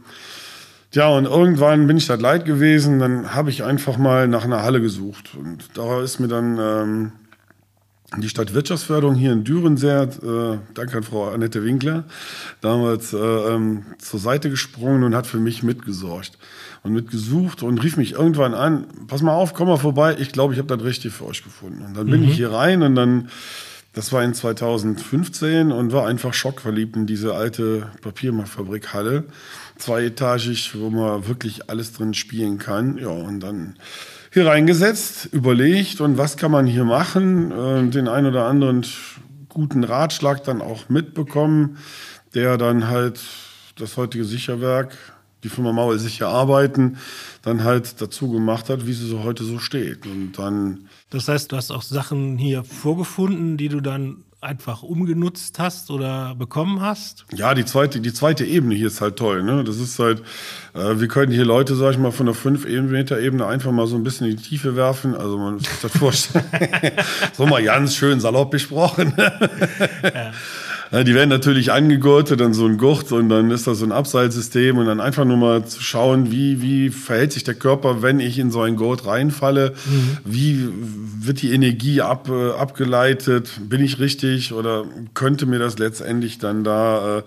Ja, 0.97 1.09
und 1.09 1.25
irgendwann 1.25 1.85
bin 1.85 1.97
ich 1.97 2.07
das 2.07 2.19
leid 2.19 2.43
gewesen. 2.43 2.97
Dann 2.97 3.35
habe 3.35 3.51
ich 3.51 3.63
einfach 3.63 3.99
mal 3.99 4.27
nach 4.27 4.45
einer 4.45 4.63
Halle 4.63 4.81
gesucht. 4.81 5.35
Und 5.39 5.69
da 5.75 6.01
ist 6.01 6.19
mir 6.19 6.27
dann 6.27 6.57
ähm, 6.59 7.11
die 8.17 8.27
Stadtwirtschaftsförderung 8.27 9.13
hier 9.13 9.31
in 9.31 9.43
Düren 9.43 9.77
sehr, 9.77 10.09
äh, 10.23 10.57
danke 10.73 10.97
an 10.97 11.03
Frau 11.03 11.29
Annette 11.29 11.63
Winkler, 11.63 12.05
damals 12.61 13.13
äh, 13.13 13.17
ähm, 13.19 13.85
zur 13.99 14.19
Seite 14.19 14.49
gesprungen 14.49 15.03
und 15.03 15.13
hat 15.13 15.27
für 15.27 15.37
mich 15.37 15.61
mitgesorgt 15.61 16.39
und 16.81 16.93
mitgesucht 16.93 17.61
und 17.61 17.77
rief 17.83 17.95
mich 17.95 18.13
irgendwann 18.13 18.55
an, 18.55 18.87
pass 19.05 19.21
mal 19.21 19.35
auf, 19.35 19.53
komm 19.53 19.67
mal 19.67 19.77
vorbei, 19.77 20.15
ich 20.17 20.31
glaube, 20.31 20.53
ich 20.53 20.59
habe 20.59 20.75
das 20.75 20.83
richtig 20.83 21.13
für 21.13 21.27
euch 21.27 21.43
gefunden. 21.43 21.83
Und 21.85 21.95
dann 21.95 22.07
bin 22.07 22.21
mhm. 22.21 22.29
ich 22.29 22.37
hier 22.37 22.51
rein 22.51 22.81
und 22.81 22.95
dann, 22.95 23.29
das 23.97 24.13
war 24.13 24.23
in 24.23 24.35
2015 24.35 25.71
und 25.71 25.91
war 25.91 26.05
einfach 26.05 26.31
schockverliebt 26.31 26.95
in 26.95 27.07
diese 27.07 27.33
alte 27.33 27.91
Papierfabrikhalle 28.01 29.23
zweietagig, 29.79 30.79
wo 30.79 30.91
man 30.91 31.27
wirklich 31.27 31.67
alles 31.67 31.93
drin 31.93 32.13
spielen 32.13 32.59
kann. 32.59 32.99
Ja, 32.99 33.07
und 33.07 33.39
dann 33.39 33.75
hier 34.31 34.45
reingesetzt, 34.45 35.29
überlegt 35.31 35.99
und 35.99 36.19
was 36.19 36.37
kann 36.37 36.51
man 36.51 36.67
hier 36.67 36.83
machen, 36.83 37.51
äh, 37.51 37.89
den 37.89 38.07
ein 38.07 38.27
oder 38.27 38.45
anderen 38.45 38.85
guten 39.49 39.83
Ratschlag 39.83 40.43
dann 40.43 40.61
auch 40.61 40.89
mitbekommen, 40.89 41.77
der 42.35 42.57
dann 42.57 42.87
halt 42.87 43.19
das 43.77 43.97
heutige 43.97 44.25
Sicherwerk, 44.25 44.95
die 45.43 45.49
Firma 45.49 45.71
Maul 45.71 45.99
sicher 45.99 46.29
arbeiten, 46.29 46.97
dann 47.41 47.63
halt 47.63 48.01
dazu 48.01 48.31
gemacht 48.31 48.69
hat, 48.69 48.87
wie 48.87 48.93
sie 48.93 49.07
so 49.07 49.23
heute 49.23 49.43
so 49.43 49.59
steht. 49.59 50.05
Und 50.05 50.33
dann. 50.33 50.87
Das 51.09 51.27
heißt, 51.27 51.51
du 51.51 51.55
hast 51.55 51.71
auch 51.71 51.83
Sachen 51.83 52.37
hier 52.37 52.63
vorgefunden, 52.63 53.57
die 53.57 53.69
du 53.69 53.81
dann 53.81 54.23
einfach 54.39 54.83
umgenutzt 54.83 55.57
hast 55.57 55.89
oder 55.89 56.35
bekommen 56.35 56.81
hast? 56.81 57.25
Ja, 57.33 57.53
die 57.53 57.65
zweite, 57.65 57.99
die 57.99 58.13
zweite 58.13 58.45
Ebene 58.45 58.75
hier 58.75 58.87
ist 58.87 59.01
halt 59.01 59.17
toll. 59.17 59.43
Ne? 59.43 59.63
Das 59.63 59.77
ist 59.77 59.97
halt, 59.97 60.21
äh, 60.73 60.99
wir 60.99 61.07
können 61.07 61.31
hier 61.31 61.45
Leute, 61.45 61.75
sag 61.75 61.91
ich 61.91 61.97
mal, 61.97 62.11
von 62.11 62.27
der 62.27 62.35
5 62.35 62.65
Meter 62.65 63.19
Ebene 63.19 63.47
einfach 63.47 63.71
mal 63.71 63.87
so 63.87 63.95
ein 63.95 64.03
bisschen 64.03 64.27
in 64.27 64.37
die 64.37 64.43
Tiefe 64.43 64.75
werfen. 64.75 65.15
Also 65.15 65.37
man 65.37 65.55
muss 65.55 65.63
sich 65.63 65.81
das 65.81 65.91
vorstellen. 65.91 66.45
so 67.33 67.45
mal 67.47 67.63
ganz 67.63 67.95
schön 67.95 68.19
salopp 68.19 68.51
besprochen. 68.51 69.13
ja. 69.17 70.31
Ja, 70.91 71.03
die 71.03 71.13
werden 71.13 71.29
natürlich 71.29 71.71
angegurtet, 71.71 72.39
dann 72.39 72.53
so 72.53 72.65
ein 72.65 72.77
Gurt 72.77 73.11
und 73.11 73.29
dann 73.29 73.51
ist 73.51 73.67
das 73.67 73.79
so 73.79 73.85
ein 73.85 73.91
Abseilsystem 73.91 74.77
und 74.77 74.85
dann 74.85 75.01
einfach 75.01 75.25
nur 75.25 75.37
mal 75.37 75.65
zu 75.65 75.81
schauen, 75.81 76.31
wie, 76.31 76.61
wie 76.61 76.89
verhält 76.89 77.33
sich 77.33 77.43
der 77.43 77.55
Körper, 77.55 78.01
wenn 78.01 78.19
ich 78.19 78.39
in 78.39 78.51
so 78.51 78.61
ein 78.61 78.75
Gurt 78.75 79.05
reinfalle, 79.05 79.73
mhm. 79.85 80.17
wie 80.23 80.69
wird 81.19 81.41
die 81.41 81.51
Energie 81.51 82.01
ab, 82.01 82.29
äh, 82.29 82.51
abgeleitet, 82.51 83.49
bin 83.67 83.83
ich 83.83 83.99
richtig 83.99 84.53
oder 84.53 84.85
könnte 85.13 85.45
mir 85.45 85.59
das 85.59 85.77
letztendlich 85.77 86.37
dann 86.37 86.63
da 86.63 87.17
äh, 87.17 87.23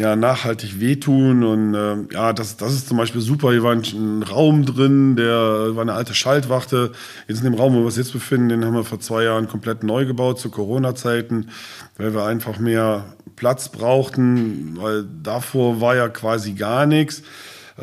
ja, 0.00 0.16
nachhaltig 0.16 0.80
wehtun. 0.80 1.44
Und 1.44 1.74
äh, 1.74 2.14
ja, 2.14 2.32
das, 2.32 2.56
das 2.56 2.72
ist 2.72 2.88
zum 2.88 2.96
Beispiel 2.96 3.20
super. 3.20 3.50
Hier 3.50 3.62
war 3.62 3.72
ein, 3.72 3.82
ein 3.82 4.22
Raum 4.22 4.64
drin, 4.64 5.14
der 5.14 5.76
war 5.76 5.82
eine 5.82 5.92
alte 5.92 6.14
Schaltwachte. 6.14 6.92
Jetzt 7.28 7.38
in 7.38 7.44
dem 7.44 7.54
Raum, 7.54 7.74
wo 7.74 7.80
wir 7.80 7.84
uns 7.84 7.96
jetzt 7.96 8.14
befinden, 8.14 8.48
den 8.48 8.64
haben 8.64 8.72
wir 8.72 8.84
vor 8.84 9.00
zwei 9.00 9.24
Jahren 9.24 9.46
komplett 9.46 9.84
neu 9.84 10.06
gebaut 10.06 10.40
zu 10.40 10.48
Corona-Zeiten, 10.48 11.50
weil 11.98 12.14
wir 12.14 12.24
einfach 12.24 12.58
mehr 12.58 13.04
Platz 13.36 13.68
brauchten, 13.68 14.78
weil 14.80 15.04
davor 15.22 15.82
war 15.82 15.94
ja 15.96 16.08
quasi 16.08 16.54
gar 16.54 16.86
nichts. 16.86 17.22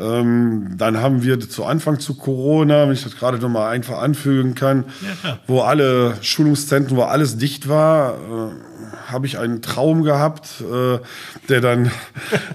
Ähm, 0.00 0.74
dann 0.76 0.98
haben 0.98 1.22
wir 1.22 1.40
zu 1.40 1.64
Anfang 1.64 1.98
zu 1.98 2.14
Corona, 2.14 2.86
wenn 2.86 2.92
ich 2.92 3.04
das 3.04 3.16
gerade 3.16 3.38
noch 3.38 3.48
mal 3.48 3.68
einfach 3.68 3.98
anfügen 3.98 4.54
kann, 4.54 4.84
ja, 5.24 5.38
wo 5.46 5.60
alle 5.60 6.16
Schulungszentren, 6.20 6.96
wo 6.96 7.02
alles 7.02 7.36
dicht 7.36 7.68
war, 7.68 8.14
äh, 8.14 9.10
habe 9.10 9.26
ich 9.26 9.38
einen 9.38 9.62
Traum 9.62 10.02
gehabt, 10.02 10.60
äh, 10.60 10.98
der 11.48 11.60
dann, 11.60 11.90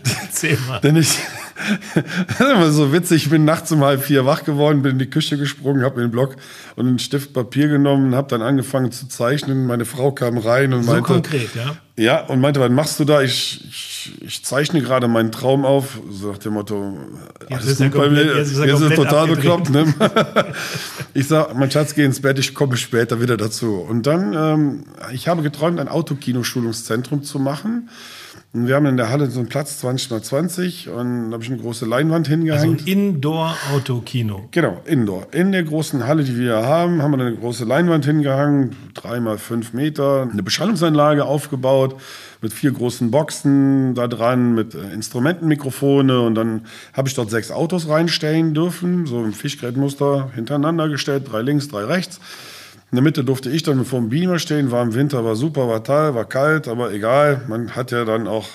denn 0.84 0.96
ich, 0.96 1.20
das 1.96 2.40
ist 2.40 2.54
immer 2.54 2.72
so 2.72 2.94
witzig, 2.94 3.26
ich 3.26 3.30
bin 3.30 3.46
nachts 3.46 3.72
um 3.72 3.84
halb 3.84 4.04
vier 4.04 4.26
wach 4.26 4.44
geworden, 4.44 4.82
bin 4.82 4.94
in 4.94 5.00
die 5.00 5.10
Küche 5.10 5.38
gesprungen, 5.38 5.84
habe 5.84 5.98
mir 5.98 6.08
den 6.08 6.12
Block 6.12 6.36
und 6.76 6.88
einen 6.88 7.00
Stift 7.00 7.34
Papier 7.34 7.68
genommen, 7.68 8.16
habe 8.16 8.28
dann 8.28 8.42
angefangen 8.42 8.92
zu 8.92 9.08
zeichnen. 9.08 9.66
Meine 9.66 9.86
Frau 9.86 10.12
kam 10.12 10.38
rein 10.38 10.74
und 10.74 10.84
so 10.84 10.92
meinte, 10.92 11.08
konkret, 11.08 11.56
ja. 11.56 11.76
Ja, 11.96 12.22
und 12.26 12.42
meinte, 12.42 12.60
was 12.60 12.72
machst 12.72 13.00
du 13.00 13.06
da? 13.06 13.22
Ich, 13.22 13.64
ich, 13.70 14.22
ich 14.22 14.44
zeichne 14.44 14.82
gerade 14.82 15.08
meinen 15.08 15.32
Traum 15.32 15.64
auf. 15.64 16.00
So 16.10 16.32
nach 16.32 16.40
dem 16.40 16.54
Motto, 16.54 16.98
alles 17.50 17.66
ist 17.66 17.82
er 17.82 17.90
gut 17.90 18.02
bei 18.02 18.10
mir. 18.10 18.36
jetzt 18.38 18.52
ist 18.52 18.58
er 18.58 18.68
Jetzt 18.68 18.82
ist 18.82 18.96
total 18.96 19.28
bekloppt. 19.28 19.70
Ne? 19.70 19.94
ich 21.14 21.28
sag, 21.28 21.56
mein 21.56 21.70
Schatz, 21.70 21.94
geh 21.94 22.04
ins 22.04 22.20
Bett, 22.20 22.40
ich 22.40 22.56
komme 22.56 22.78
später 22.78 23.22
wieder 23.22 23.38
dazu. 23.38 23.76
Und 23.76 24.08
dann, 24.08 24.34
ähm, 24.34 24.84
ich 25.12 25.28
habe 25.28 25.44
geträumt, 25.44 25.80
ein 25.80 25.88
Autokino-Schulungszentrum 25.88 27.22
zu 27.24 27.38
machen. 27.38 27.90
Und 28.56 28.68
wir 28.68 28.76
haben 28.76 28.86
in 28.86 28.98
der 28.98 29.10
Halle 29.10 29.32
so 29.32 29.40
einen 29.40 29.50
Platz 29.50 29.80
20 29.80 30.12
mal 30.12 30.22
20 30.22 30.90
und 30.90 31.30
da 31.32 31.34
habe 31.34 31.44
ich 31.44 31.50
eine 31.50 31.60
große 31.60 31.88
Leinwand 31.88 32.28
Also 32.28 32.38
hingehängt. 32.38 32.82
ein 32.82 32.88
Indoor-Autokino. 32.88 34.48
Genau, 34.52 34.80
Indoor. 34.86 35.26
In 35.32 35.52
der 35.52 35.64
großen 35.64 36.06
Halle, 36.06 36.24
die 36.24 36.38
wir 36.38 36.58
haben, 36.58 37.02
haben 37.02 37.18
wir 37.18 37.26
eine 37.26 37.36
große 37.36 37.66
Leinwand 37.66 38.06
hingehangen, 38.06 38.76
drei 38.94 39.20
mal 39.20 39.40
fünf 39.40 39.74
Meter, 39.74 40.30
eine 40.32 40.44
Beschallungsanlage 40.44 41.26
aufgebaut 41.26 41.83
mit 42.42 42.54
vier 42.54 42.72
großen 42.72 43.12
Boxen 43.12 43.96
da 43.96 44.08
dran, 44.08 44.56
mit 44.56 44.76
äh, 44.76 44.94
Instrumentenmikrofone 44.94 46.22
und 46.22 46.36
dann 46.36 46.66
habe 46.94 47.08
ich 47.08 47.16
dort 47.16 47.30
sechs 47.30 47.52
Autos 47.52 47.88
reinstellen 47.88 48.54
dürfen, 48.54 49.06
so 49.06 49.24
im 49.24 49.34
Fischgrätmuster 49.34 50.32
hintereinander 50.36 50.90
gestellt, 50.90 51.24
drei 51.32 51.42
links, 51.42 51.68
drei 51.68 51.84
rechts. 51.86 52.20
In 52.92 52.98
der 52.98 53.04
Mitte 53.04 53.24
durfte 53.24 53.50
ich 53.50 53.64
dann 53.64 53.86
vor 53.86 54.00
dem 54.00 54.10
Beamer 54.10 54.40
stehen, 54.40 54.70
war 54.72 54.84
im 54.84 54.94
Winter, 54.94 55.26
war 55.26 55.36
super, 55.36 55.68
war 55.68 55.84
toll, 55.84 56.14
war 56.16 56.26
kalt, 56.26 56.68
aber 56.68 56.94
egal, 56.94 57.42
man 57.48 57.76
hat 57.76 57.92
ja 57.92 58.06
dann 58.06 58.28
auch 58.28 58.48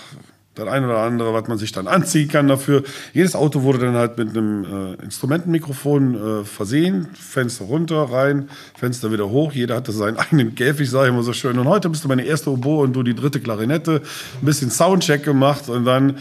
das 0.59 0.69
eine 0.69 0.87
oder 0.87 0.99
andere, 0.99 1.33
was 1.33 1.49
man 1.49 1.59
sich 1.59 1.73
dann 1.73 1.87
anziehen 1.87 2.29
kann 2.29 2.49
dafür. 2.49 2.83
Jedes 3.12 3.35
Auto 3.35 3.62
wurde 3.62 3.79
dann 3.79 3.95
halt 3.95 4.19
mit 4.19 4.31
einem 4.31 4.65
äh, 4.65 5.05
Instrumentenmikrofon 5.05 6.15
äh, 6.15 6.45
versehen, 6.45 7.09
Fenster 7.15 7.65
runter, 7.65 8.09
rein, 8.11 8.49
Fenster 8.77 9.12
wieder 9.12 9.29
hoch. 9.31 9.53
Jeder 9.53 9.77
hatte 9.77 9.93
seinen 9.93 10.17
eigenen 10.19 10.55
Käfig, 10.55 10.91
sage 10.91 11.09
ich 11.09 11.15
immer 11.15 11.23
so 11.23 11.33
schön. 11.33 11.59
Und 11.59 11.69
heute 11.69 11.88
bist 11.88 12.05
du 12.05 12.09
meine 12.09 12.25
erste 12.25 12.50
Oboe 12.50 12.83
und 12.83 12.93
du 12.93 13.03
die 13.03 13.15
dritte 13.15 13.41
Klarinette. 13.41 14.03
Ein 14.41 14.47
bisschen 14.47 14.71
Soundcheck 14.71 15.25
gemacht 15.25 15.69
und 15.69 15.85
dann 15.85 16.19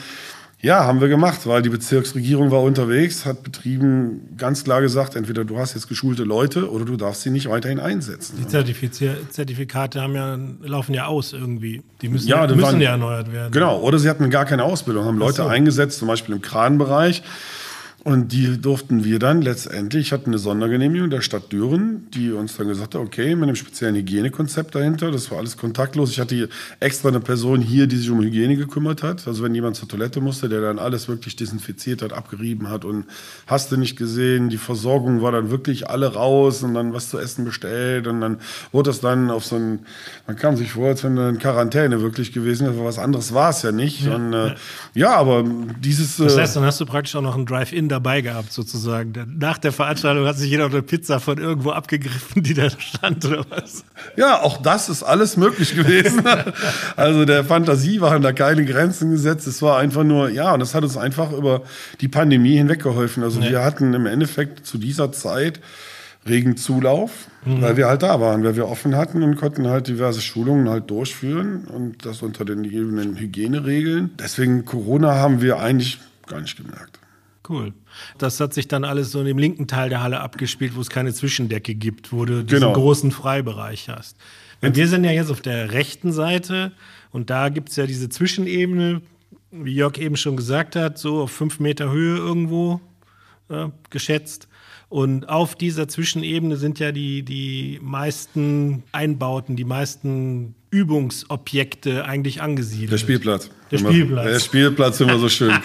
ja, 0.60 0.86
haben 0.86 1.02
wir 1.02 1.08
gemacht, 1.08 1.46
weil 1.46 1.62
die 1.62 1.70
Bezirksregierung 1.70 2.50
war 2.50 2.64
unterwegs, 2.64 3.26
hat 3.28 3.44
betrieben 3.44 4.36
ganz 4.38 4.64
klar 4.64 4.82
gesagt, 4.82 5.16
entweder 5.16 5.46
du 5.46 5.60
hast 5.60 5.76
jetzt 5.76 5.88
geschulte 5.88 6.24
Leute 6.24 6.72
oder 6.72 6.84
du 6.84 6.98
darfst 6.98 7.22
sie 7.22 7.30
nicht 7.30 7.48
weiterhin 7.48 7.80
einsetzen. 7.80 8.38
Die 8.42 8.48
Zertifizier 8.48 9.16
Zertifikate 9.30 10.02
haben 10.02 10.16
ja, 10.16 10.38
laufen 10.68 10.96
ja 10.96 11.06
aus 11.06 11.34
irgendwie. 11.34 11.84
Die 12.02 12.10
müssen, 12.10 12.28
Ja, 12.28 12.48
die 12.48 12.56
müssen 12.56 12.66
waren- 12.66 12.82
ja 12.82 12.92
erneuert 12.92 13.32
werden. 13.32 13.52
Genau, 13.52 13.80
oder 13.82 14.00
sie 14.00 14.10
hatten 14.10 14.28
gar 14.32 14.46
keine 14.46 14.64
Ausbildung, 14.64 15.06
haben 15.06 15.20
Leute 15.20 15.44
so. 15.44 15.48
eingesetzt, 15.48 16.00
zum 16.00 16.08
Beispiel 16.08 16.34
im 16.34 16.42
Kranbereich. 16.42 17.22
Und 18.08 18.32
die 18.32 18.58
durften 18.58 19.04
wir 19.04 19.20
dann 19.20 19.42
letztendlich, 19.42 20.14
hatten 20.14 20.30
eine 20.30 20.38
Sondergenehmigung 20.38 21.10
der 21.10 21.20
Stadt 21.20 21.52
Düren, 21.52 22.08
die 22.14 22.32
uns 22.32 22.56
dann 22.56 22.70
gesagt 22.70 22.96
hat, 22.96 23.02
okay, 23.02 23.36
mit 23.36 23.44
einem 23.44 23.58
speziellen 23.58 23.98
Hygienekonzept 23.98 24.76
dahinter, 24.76 25.12
das 25.12 25.30
war 25.30 25.40
alles 25.40 25.58
kontaktlos. 25.58 26.12
Ich 26.12 26.22
hatte 26.22 26.48
extra 26.80 27.10
eine 27.10 27.20
Person 27.20 27.60
hier, 27.60 27.86
die 27.86 27.98
sich 27.98 28.10
um 28.10 28.22
Hygiene 28.22 28.56
gekümmert 28.56 29.04
hat. 29.04 29.28
Also 29.28 29.44
wenn 29.44 29.54
jemand 29.54 29.76
zur 29.76 29.90
Toilette 29.90 30.22
musste, 30.22 30.48
der 30.48 30.62
dann 30.62 30.80
alles 30.80 31.10
wirklich 31.10 31.36
desinfiziert 31.36 32.02
hat, 32.02 32.14
abgerieben 32.14 32.70
hat 32.70 32.86
und 32.86 33.08
hast 33.46 33.74
du 33.74 33.76
nicht 33.76 33.98
gesehen, 33.98 34.48
die 34.48 34.58
Versorgung 34.58 35.22
war 35.22 35.34
dann 35.34 35.50
wirklich 35.50 35.90
alle 35.90 36.14
raus 36.14 36.64
und 36.64 36.76
dann 36.76 36.94
was 36.94 37.10
zu 37.10 37.20
essen 37.20 37.44
bestellt 37.44 38.08
und 38.08 38.22
dann 38.22 38.38
wurde 38.72 38.90
das 38.90 39.02
dann 39.02 39.30
auf 39.30 39.44
so 39.44 39.58
ein, 39.58 39.80
man 40.28 40.38
kam 40.38 40.56
sich 40.56 40.72
vor, 40.72 40.88
als 40.88 41.04
wenn 41.04 41.18
in 41.18 41.40
Quarantäne 41.40 42.02
wirklich 42.02 42.32
gewesen 42.32 42.68
wäre, 42.68 42.86
was 42.86 43.00
anderes 43.00 43.34
war 43.34 43.50
es 43.50 43.64
ja 43.64 43.74
nicht. 43.74 44.08
und 44.08 44.32
äh, 44.32 44.56
ja, 44.94 45.14
aber 45.18 45.44
dieses... 45.82 46.16
Das 46.16 46.38
äh, 46.38 46.40
heißt, 46.40 46.56
dann 46.56 46.64
hast 46.64 46.80
du 46.80 46.86
praktisch 46.86 47.14
auch 47.14 47.22
noch 47.22 47.36
ein 47.36 47.46
Drive-In 47.46 47.97
dabei 47.98 48.22
gehabt, 48.22 48.52
sozusagen. 48.54 49.14
Denn 49.14 49.38
Nach 49.40 49.58
der 49.58 49.72
Veranstaltung 49.72 50.26
hat 50.26 50.38
sich 50.38 50.50
jeder 50.50 50.66
eine 50.66 50.82
Pizza 50.82 51.20
von 51.20 51.38
irgendwo 51.38 51.72
abgegriffen, 51.72 52.44
die 52.44 52.54
da 52.54 52.70
stand, 52.70 53.26
oder 53.26 53.46
was? 53.50 53.84
Ja, 54.16 54.42
auch 54.42 54.62
das 54.62 54.90
ist 54.90 55.04
alles 55.04 55.38
möglich 55.38 55.76
gewesen. 55.76 56.24
also 56.96 57.26
der 57.26 57.44
Fantasie 57.44 58.02
waren 58.02 58.22
da 58.22 58.32
keine 58.34 58.66
Grenzen 58.66 59.12
gesetzt. 59.12 59.48
Es 59.48 59.62
war 59.62 59.80
einfach 59.80 60.04
nur, 60.04 60.30
ja, 60.30 60.54
und 60.54 60.60
das 60.60 60.76
hat 60.76 60.84
uns 60.84 60.98
einfach 60.98 61.32
über 61.32 61.64
die 62.02 62.08
Pandemie 62.08 62.58
hinweggeholfen. 62.58 63.24
Also 63.24 63.42
wir 63.42 63.64
hatten 63.64 63.94
im 63.94 64.06
Endeffekt 64.06 64.66
zu 64.66 64.78
dieser 64.78 65.12
Zeit 65.12 65.60
regen 66.28 66.58
Zulauf, 66.58 67.28
weil 67.46 67.78
wir 67.78 67.88
halt 67.88 68.04
da 68.04 68.20
waren, 68.20 68.44
weil 68.44 68.56
wir 68.56 68.68
offen 68.68 68.96
hatten 68.96 69.24
und 69.24 69.38
konnten 69.38 69.68
halt 69.68 69.88
diverse 69.88 70.22
Schulungen 70.22 70.70
halt 70.70 70.90
durchführen 70.90 71.66
und 71.66 72.06
das 72.06 72.22
unter 72.22 72.44
den 72.44 72.64
gegebenen 72.64 73.16
Hygieneregeln. 73.16 74.12
Deswegen 74.20 74.66
Corona 74.66 75.16
haben 75.16 75.42
wir 75.42 75.60
eigentlich 75.60 76.00
gar 76.28 76.42
nicht 76.42 76.58
gemerkt. 76.58 77.00
Cool. 77.50 77.74
Das 78.18 78.40
hat 78.40 78.54
sich 78.54 78.68
dann 78.68 78.84
alles 78.84 79.12
so 79.12 79.20
in 79.22 79.26
dem 79.26 79.38
linken 79.38 79.68
Teil 79.68 79.90
der 79.90 80.02
Halle 80.04 80.20
abgespielt, 80.20 80.76
wo 80.76 80.82
es 80.82 80.90
keine 80.90 81.14
Zwischendecke 81.14 81.76
gibt, 81.76 82.12
wo 82.12 82.26
du 82.26 82.44
diesen 82.44 82.62
Genau. 82.62 82.74
großen 82.74 83.12
Freibereich 83.12 83.90
hast. 83.90 84.18
Und 84.62 84.76
wir 84.76 84.88
sind 84.88 85.04
ja 85.04 85.12
jetzt 85.12 85.32
auf 85.32 85.42
der 85.42 85.72
rechten 85.72 86.12
Seite 86.12 86.72
und 87.12 87.30
da 87.30 87.50
gibt 87.50 87.70
es 87.70 87.76
ja 87.76 87.86
diese 87.86 88.10
Zwischenebene, 88.10 89.02
wie 89.52 89.74
Jörg 89.76 89.98
eben 89.98 90.18
schon 90.18 90.36
gesagt 90.36 90.76
hat, 90.76 90.98
so 90.98 91.22
auf 91.22 91.32
fünf 91.32 91.60
Meter 91.60 91.92
Höhe 91.92 92.18
irgendwo 92.18 92.82
äh, 93.50 93.68
geschätzt. 93.90 94.48
Und 94.90 95.28
auf 95.30 95.56
dieser 95.56 95.88
Zwischenebene 95.88 96.58
sind 96.58 96.80
ja 96.80 96.92
die, 96.92 97.24
die 97.24 97.80
meisten 97.82 98.84
Einbauten, 98.94 99.56
die 99.56 99.66
meisten 99.66 100.56
Übungsobjekte 100.78 102.06
eigentlich 102.06 102.42
angesiedelt. 102.42 102.92
Der 102.92 102.98
Spielplatz. 102.98 103.50
Der 103.72 103.80
Immer- 103.80 103.90
Spielplatz. 103.90 104.26
Der 104.26 104.40
Spielplatz 104.40 105.00
immer 105.00 105.20
so 105.20 105.30
schön. 105.30 105.54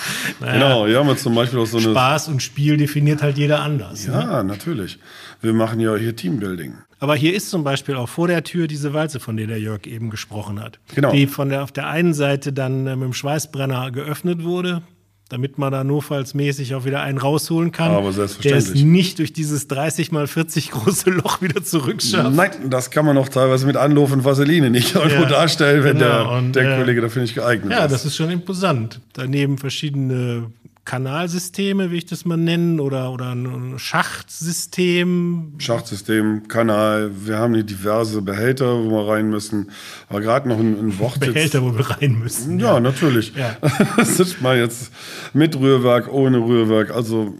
Genau, 0.40 0.86
hier 0.86 0.98
haben 0.98 1.08
wir 1.08 1.16
zum 1.16 1.34
Beispiel 1.34 1.58
auch 1.58 1.66
so 1.66 1.78
eine. 1.78 1.90
Spaß 1.90 2.28
und 2.28 2.42
Spiel 2.42 2.76
definiert 2.76 3.22
halt 3.22 3.38
jeder 3.38 3.60
anders. 3.62 4.06
Ne? 4.06 4.12
Ja, 4.12 4.42
natürlich. 4.42 4.98
Wir 5.40 5.52
machen 5.52 5.80
ja 5.80 5.96
hier 5.96 6.14
Teambuilding. 6.14 6.74
Aber 6.98 7.14
hier 7.14 7.34
ist 7.34 7.50
zum 7.50 7.62
Beispiel 7.62 7.94
auch 7.94 8.08
vor 8.08 8.26
der 8.26 8.42
Tür 8.42 8.66
diese 8.66 8.94
Walze, 8.94 9.20
von 9.20 9.36
der 9.36 9.46
der 9.46 9.60
Jörg 9.60 9.86
eben 9.86 10.08
gesprochen 10.10 10.60
hat. 10.62 10.78
Genau. 10.94 11.12
Die 11.12 11.26
von 11.26 11.50
der, 11.50 11.62
auf 11.62 11.72
der 11.72 11.88
einen 11.88 12.14
Seite 12.14 12.52
dann 12.52 12.86
äh, 12.86 12.96
mit 12.96 13.04
dem 13.04 13.12
Schweißbrenner 13.12 13.90
geöffnet 13.90 14.44
wurde, 14.44 14.82
damit 15.28 15.58
man 15.58 15.72
da 15.72 15.82
notfallsmäßig 15.82 16.74
auch 16.76 16.84
wieder 16.84 17.00
einen 17.02 17.18
rausholen 17.18 17.72
kann. 17.72 17.90
Aber 17.90 18.12
selbstverständlich. 18.12 18.64
Der 18.64 18.74
es 18.76 18.82
nicht 18.84 19.18
durch 19.18 19.32
dieses 19.32 19.66
30 19.66 20.12
mal 20.12 20.26
40 20.26 20.70
große 20.70 21.10
Loch 21.10 21.42
wieder 21.42 21.64
zurückschafft. 21.64 22.34
Nein, 22.34 22.50
das 22.70 22.90
kann 22.90 23.04
man 23.04 23.18
auch 23.18 23.28
teilweise 23.28 23.66
mit 23.66 23.76
Anlauf 23.76 24.12
und 24.12 24.24
Vaseline 24.24 24.70
nicht 24.70 24.94
irgendwo 24.94 25.22
Ja, 25.24 25.28
darstellen, 25.28 25.82
wenn 25.82 25.98
genau. 25.98 26.24
der, 26.28 26.30
Und, 26.38 26.52
der 26.54 26.74
äh, 26.74 26.78
Kollege 26.78 27.00
dafür 27.00 27.22
nicht 27.22 27.34
geeignet 27.34 27.72
Ja, 27.72 27.84
ist. 27.86 27.92
das 27.92 28.04
ist 28.04 28.16
schon 28.16 28.30
imposant. 28.30 29.00
Daneben 29.14 29.58
verschiedene 29.58 30.46
Kanalsysteme, 30.86 31.90
wie 31.90 31.98
ich 31.98 32.06
das 32.06 32.24
mal 32.24 32.36
nennen, 32.38 32.80
oder, 32.80 33.10
oder 33.12 33.34
ein 33.34 33.74
Schachtsystem. 33.76 35.52
Schachtsystem, 35.58 36.48
Kanal, 36.48 37.10
wir 37.26 37.36
haben 37.36 37.54
hier 37.54 37.64
diverse 37.64 38.22
Behälter, 38.22 38.84
wo 38.84 38.90
wir 38.90 39.12
rein 39.12 39.28
müssen. 39.28 39.70
Aber 40.08 40.20
gerade 40.20 40.48
noch 40.48 40.58
ein, 40.58 40.78
ein 40.78 40.98
Wort 40.98 41.20
Behälter, 41.20 41.62
wo 41.62 41.76
wir 41.76 41.90
rein 41.90 42.18
müssen. 42.18 42.58
Ja, 42.58 42.80
natürlich. 42.80 43.34
Ja. 43.34 43.56
Das 43.96 44.20
ist 44.20 44.40
mal 44.40 44.56
jetzt 44.56 44.92
mit 45.34 45.58
Rührwerk, 45.58 46.12
ohne 46.12 46.38
Rührwerk. 46.38 46.90
Also 46.90 47.34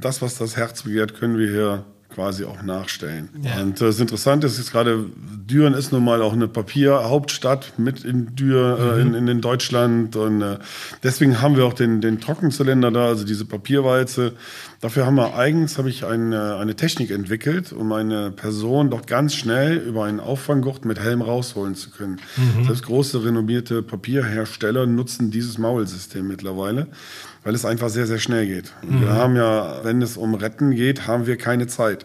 das, 0.00 0.20
was 0.20 0.36
das 0.36 0.56
Herz 0.56 0.82
begehrt, 0.82 1.14
können 1.14 1.38
wir 1.38 1.48
hier 1.48 1.84
quasi 2.14 2.44
auch 2.44 2.62
nachstellen. 2.62 3.28
Ja. 3.42 3.60
Und 3.62 3.80
äh, 3.80 3.86
das 3.86 4.00
Interessante 4.00 4.46
ist 4.46 4.58
jetzt 4.58 4.72
gerade, 4.72 5.06
Düren 5.16 5.74
ist 5.74 5.92
nun 5.92 6.04
mal 6.04 6.22
auch 6.22 6.32
eine 6.32 6.48
Papierhauptstadt 6.48 7.78
mit 7.78 8.04
in 8.04 8.34
Dür, 8.36 8.96
äh, 8.96 9.00
in, 9.00 9.14
in, 9.14 9.28
in 9.28 9.40
Deutschland. 9.40 10.16
Und 10.16 10.42
äh, 10.42 10.58
deswegen 11.02 11.40
haben 11.40 11.56
wir 11.56 11.64
auch 11.64 11.72
den, 11.72 12.00
den 12.00 12.20
Trockenzylinder 12.20 12.90
da, 12.90 13.06
also 13.06 13.24
diese 13.24 13.44
Papierwalze. 13.44 14.34
Dafür 14.82 15.06
haben 15.06 15.14
wir 15.14 15.36
eigens 15.36 15.78
habe 15.78 15.88
ich 15.88 16.04
eine, 16.04 16.56
eine 16.56 16.74
Technik 16.74 17.12
entwickelt, 17.12 17.72
um 17.72 17.92
eine 17.92 18.32
Person 18.32 18.90
doch 18.90 19.06
ganz 19.06 19.32
schnell 19.32 19.76
über 19.76 20.06
einen 20.06 20.18
Auffanggurt 20.18 20.84
mit 20.84 20.98
Helm 20.98 21.22
rausholen 21.22 21.76
zu 21.76 21.90
können. 21.90 22.20
Selbst 22.64 22.82
große 22.82 23.24
renommierte 23.24 23.84
Papierhersteller 23.84 24.86
nutzen 24.86 25.30
dieses 25.30 25.56
Maulsystem 25.56 26.26
mittlerweile, 26.26 26.88
weil 27.44 27.54
es 27.54 27.64
einfach 27.64 27.90
sehr, 27.90 28.08
sehr 28.08 28.18
schnell 28.18 28.48
geht. 28.48 28.72
Und 28.82 29.02
Wir 29.02 29.12
haben 29.12 29.36
ja, 29.36 29.84
wenn 29.84 30.02
es 30.02 30.16
um 30.16 30.34
Retten 30.34 30.72
geht, 30.72 31.06
haben 31.06 31.26
wir 31.26 31.36
keine 31.36 31.68
Zeit. 31.68 32.04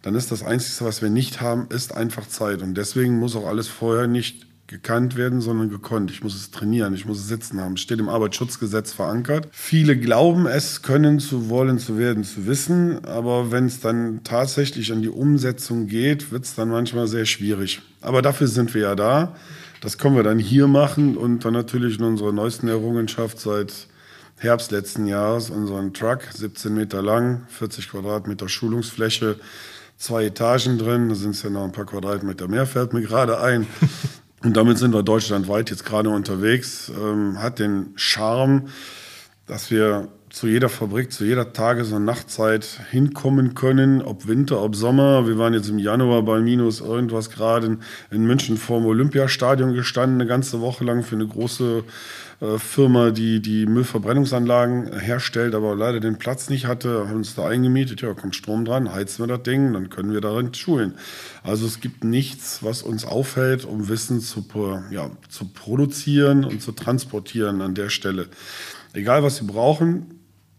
Dann 0.00 0.14
ist 0.14 0.32
das 0.32 0.42
Einzige, 0.42 0.86
was 0.86 1.02
wir 1.02 1.10
nicht 1.10 1.42
haben, 1.42 1.66
ist 1.68 1.94
einfach 1.94 2.26
Zeit. 2.26 2.62
Und 2.62 2.78
deswegen 2.78 3.18
muss 3.18 3.36
auch 3.36 3.46
alles 3.46 3.68
vorher 3.68 4.06
nicht 4.06 4.46
gekannt 4.66 5.16
werden, 5.16 5.40
sondern 5.40 5.70
gekonnt. 5.70 6.10
Ich 6.10 6.22
muss 6.24 6.34
es 6.34 6.50
trainieren, 6.50 6.94
ich 6.94 7.06
muss 7.06 7.18
es 7.18 7.28
sitzen 7.28 7.60
haben. 7.60 7.74
Es 7.74 7.80
steht 7.80 8.00
im 8.00 8.08
Arbeitsschutzgesetz 8.08 8.92
verankert. 8.92 9.48
Viele 9.52 9.96
glauben 9.96 10.46
es 10.46 10.82
können, 10.82 11.20
zu 11.20 11.48
wollen, 11.48 11.78
zu 11.78 11.98
werden, 11.98 12.24
zu 12.24 12.46
wissen, 12.46 13.04
aber 13.04 13.52
wenn 13.52 13.66
es 13.66 13.80
dann 13.80 14.22
tatsächlich 14.24 14.92
an 14.92 15.02
die 15.02 15.08
Umsetzung 15.08 15.86
geht, 15.86 16.32
wird 16.32 16.44
es 16.44 16.54
dann 16.54 16.68
manchmal 16.68 17.06
sehr 17.06 17.26
schwierig. 17.26 17.80
Aber 18.00 18.22
dafür 18.22 18.48
sind 18.48 18.74
wir 18.74 18.82
ja 18.82 18.94
da. 18.94 19.36
Das 19.80 19.98
können 19.98 20.16
wir 20.16 20.22
dann 20.22 20.38
hier 20.38 20.66
machen 20.66 21.16
und 21.16 21.44
dann 21.44 21.52
natürlich 21.52 21.98
in 21.98 22.04
unserer 22.04 22.32
neuesten 22.32 22.66
Errungenschaft 22.66 23.38
seit 23.38 23.86
Herbst 24.38 24.70
letzten 24.70 25.06
Jahres 25.06 25.48
unseren 25.48 25.94
Truck, 25.94 26.22
17 26.34 26.74
Meter 26.74 27.02
lang, 27.02 27.46
40 27.48 27.90
Quadratmeter 27.90 28.48
Schulungsfläche, 28.48 29.36
zwei 29.96 30.24
Etagen 30.24 30.76
drin, 30.76 31.08
da 31.08 31.14
sind 31.14 31.30
es 31.30 31.42
ja 31.42 31.50
noch 31.50 31.64
ein 31.64 31.72
paar 31.72 31.86
Quadratmeter 31.86 32.48
mehr, 32.48 32.66
fällt 32.66 32.92
mir 32.92 33.02
gerade 33.02 33.40
ein. 33.40 33.66
Und 34.46 34.56
damit 34.56 34.78
sind 34.78 34.94
wir 34.94 35.02
deutschlandweit 35.02 35.70
jetzt 35.70 35.84
gerade 35.84 36.08
unterwegs. 36.08 36.88
Ähm, 36.96 37.42
hat 37.42 37.58
den 37.58 37.88
Charme, 37.96 38.68
dass 39.48 39.72
wir 39.72 40.06
zu 40.30 40.46
jeder 40.46 40.68
Fabrik, 40.68 41.10
zu 41.10 41.24
jeder 41.24 41.52
Tages- 41.52 41.90
und 41.90 42.04
Nachtzeit 42.04 42.64
hinkommen 42.92 43.54
können, 43.54 44.02
ob 44.02 44.28
Winter, 44.28 44.62
ob 44.62 44.76
Sommer. 44.76 45.26
Wir 45.26 45.36
waren 45.36 45.52
jetzt 45.52 45.68
im 45.68 45.80
Januar 45.80 46.22
bei 46.22 46.38
minus 46.38 46.80
irgendwas 46.80 47.30
gerade 47.30 47.78
in 48.12 48.24
München 48.24 48.56
vor 48.56 48.78
dem 48.78 48.86
Olympiastadion 48.86 49.74
gestanden, 49.74 50.20
eine 50.20 50.28
ganze 50.28 50.60
Woche 50.60 50.84
lang 50.84 51.02
für 51.02 51.16
eine 51.16 51.26
große 51.26 51.82
äh, 52.40 52.58
Firma, 52.58 53.10
die 53.10 53.40
die 53.40 53.66
Müllverbrennungsanlagen 53.66 54.98
herstellt, 54.98 55.54
aber 55.54 55.74
leider 55.74 56.00
den 56.00 56.18
Platz 56.18 56.50
nicht 56.50 56.66
hatte, 56.66 57.08
haben 57.08 57.16
uns 57.16 57.34
da 57.34 57.48
eingemietet. 57.48 58.02
Ja, 58.02 58.12
kommt 58.14 58.36
Strom 58.36 58.64
dran, 58.64 58.92
heizen 58.92 59.22
wir 59.22 59.36
das 59.36 59.42
Ding, 59.42 59.72
dann 59.72 59.88
können 59.88 60.12
wir 60.12 60.20
darin 60.20 60.52
schulen. 60.52 60.94
Also 61.42 61.66
es 61.66 61.80
gibt 61.80 62.04
nichts, 62.04 62.62
was 62.62 62.82
uns 62.82 63.04
aufhält, 63.04 63.64
um 63.64 63.88
Wissen 63.88 64.20
zu, 64.20 64.44
ja, 64.90 65.10
zu 65.28 65.46
produzieren 65.46 66.44
und 66.44 66.60
zu 66.60 66.72
transportieren 66.72 67.62
an 67.62 67.74
der 67.74 67.88
Stelle. 67.88 68.28
Egal, 68.92 69.22
was 69.22 69.36
Sie 69.36 69.44
brauchen, 69.44 70.15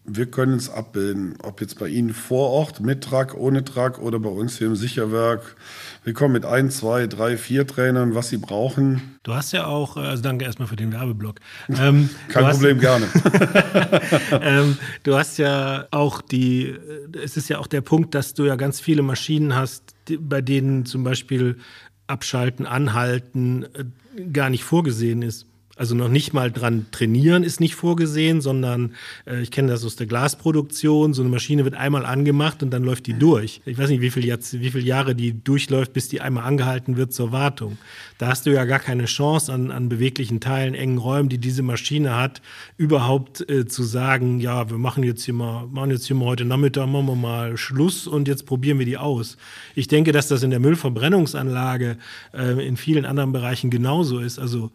wir 0.08 0.26
können 0.26 0.56
es 0.56 0.70
abbilden. 0.70 1.34
Ob 1.42 1.60
jetzt 1.60 1.78
bei 1.78 1.88
Ihnen 1.88 2.14
vor 2.14 2.50
Ort, 2.50 2.80
mit 2.80 3.04
Truck, 3.04 3.34
ohne 3.34 3.64
Truck 3.64 3.98
oder 3.98 4.18
bei 4.18 4.30
uns 4.30 4.58
hier 4.58 4.66
im 4.66 4.76
Sicherwerk. 4.76 5.56
Wir 6.04 6.14
kommen 6.14 6.32
mit 6.32 6.44
ein, 6.44 6.70
zwei, 6.70 7.06
drei, 7.06 7.36
vier 7.36 7.66
Trainern, 7.66 8.14
was 8.14 8.30
Sie 8.30 8.38
brauchen. 8.38 9.18
Du 9.22 9.34
hast 9.34 9.52
ja 9.52 9.66
auch, 9.66 9.96
äh, 9.96 10.00
also 10.00 10.22
danke 10.22 10.44
erstmal 10.44 10.68
für 10.68 10.76
den 10.76 10.92
Werbeblock. 10.92 11.36
Ähm, 11.78 12.08
Kein 12.28 12.50
Problem, 12.50 12.80
gerne. 12.80 13.06
ähm, 14.42 14.78
du 15.02 15.16
hast 15.16 15.38
ja 15.38 15.86
auch 15.90 16.22
die, 16.22 16.68
äh, 16.68 17.18
es 17.22 17.36
ist 17.36 17.48
ja 17.48 17.58
auch 17.58 17.66
der 17.66 17.82
Punkt, 17.82 18.14
dass 18.14 18.34
du 18.34 18.46
ja 18.46 18.56
ganz 18.56 18.80
viele 18.80 19.02
Maschinen 19.02 19.54
hast, 19.54 19.94
die, 20.08 20.16
bei 20.16 20.40
denen 20.40 20.86
zum 20.86 21.04
Beispiel 21.04 21.58
Abschalten, 22.06 22.66
Anhalten 22.66 23.64
äh, 23.74 23.84
gar 24.32 24.50
nicht 24.50 24.64
vorgesehen 24.64 25.22
ist. 25.22 25.47
Also 25.78 25.94
noch 25.94 26.08
nicht 26.08 26.32
mal 26.32 26.50
dran 26.50 26.86
trainieren 26.90 27.44
ist 27.44 27.60
nicht 27.60 27.76
vorgesehen, 27.76 28.40
sondern 28.40 28.94
äh, 29.26 29.42
ich 29.42 29.52
kenne 29.52 29.68
das 29.68 29.84
aus 29.84 29.94
der 29.94 30.08
Glasproduktion. 30.08 31.14
So 31.14 31.22
eine 31.22 31.30
Maschine 31.30 31.64
wird 31.64 31.76
einmal 31.76 32.04
angemacht 32.04 32.64
und 32.64 32.70
dann 32.70 32.82
läuft 32.82 33.06
die 33.06 33.14
durch. 33.14 33.60
Ich 33.64 33.78
weiß 33.78 33.88
nicht, 33.88 34.00
wie 34.00 34.10
viele 34.10 34.36
wie 34.36 34.70
viel 34.70 34.84
Jahre 34.84 35.14
die 35.14 35.32
durchläuft, 35.32 35.92
bis 35.92 36.08
die 36.08 36.20
einmal 36.20 36.44
angehalten 36.44 36.96
wird 36.96 37.12
zur 37.12 37.30
Wartung. 37.30 37.78
Da 38.18 38.26
hast 38.26 38.44
du 38.46 38.52
ja 38.52 38.64
gar 38.64 38.80
keine 38.80 39.04
Chance 39.04 39.52
an, 39.52 39.70
an 39.70 39.88
beweglichen 39.88 40.40
Teilen, 40.40 40.74
engen 40.74 40.98
Räumen, 40.98 41.28
die 41.28 41.38
diese 41.38 41.62
Maschine 41.62 42.16
hat, 42.16 42.42
überhaupt 42.76 43.48
äh, 43.48 43.64
zu 43.66 43.84
sagen, 43.84 44.40
ja, 44.40 44.70
wir 44.70 44.78
machen 44.78 45.04
jetzt 45.04 45.22
hier 45.22 45.34
mal, 45.34 45.68
machen 45.68 45.92
jetzt 45.92 46.06
hier 46.06 46.16
mal 46.16 46.26
heute 46.26 46.44
Nachmittag, 46.44 46.88
machen 46.88 47.06
wir 47.06 47.14
mal 47.14 47.56
Schluss 47.56 48.08
und 48.08 48.26
jetzt 48.26 48.46
probieren 48.46 48.80
wir 48.80 48.86
die 48.86 48.96
aus. 48.96 49.36
Ich 49.76 49.86
denke, 49.86 50.10
dass 50.10 50.26
das 50.26 50.42
in 50.42 50.50
der 50.50 50.58
Müllverbrennungsanlage 50.58 51.98
äh, 52.34 52.66
in 52.66 52.76
vielen 52.76 53.04
anderen 53.04 53.30
Bereichen 53.30 53.70
genauso 53.70 54.18
ist. 54.18 54.40
Also 54.40 54.72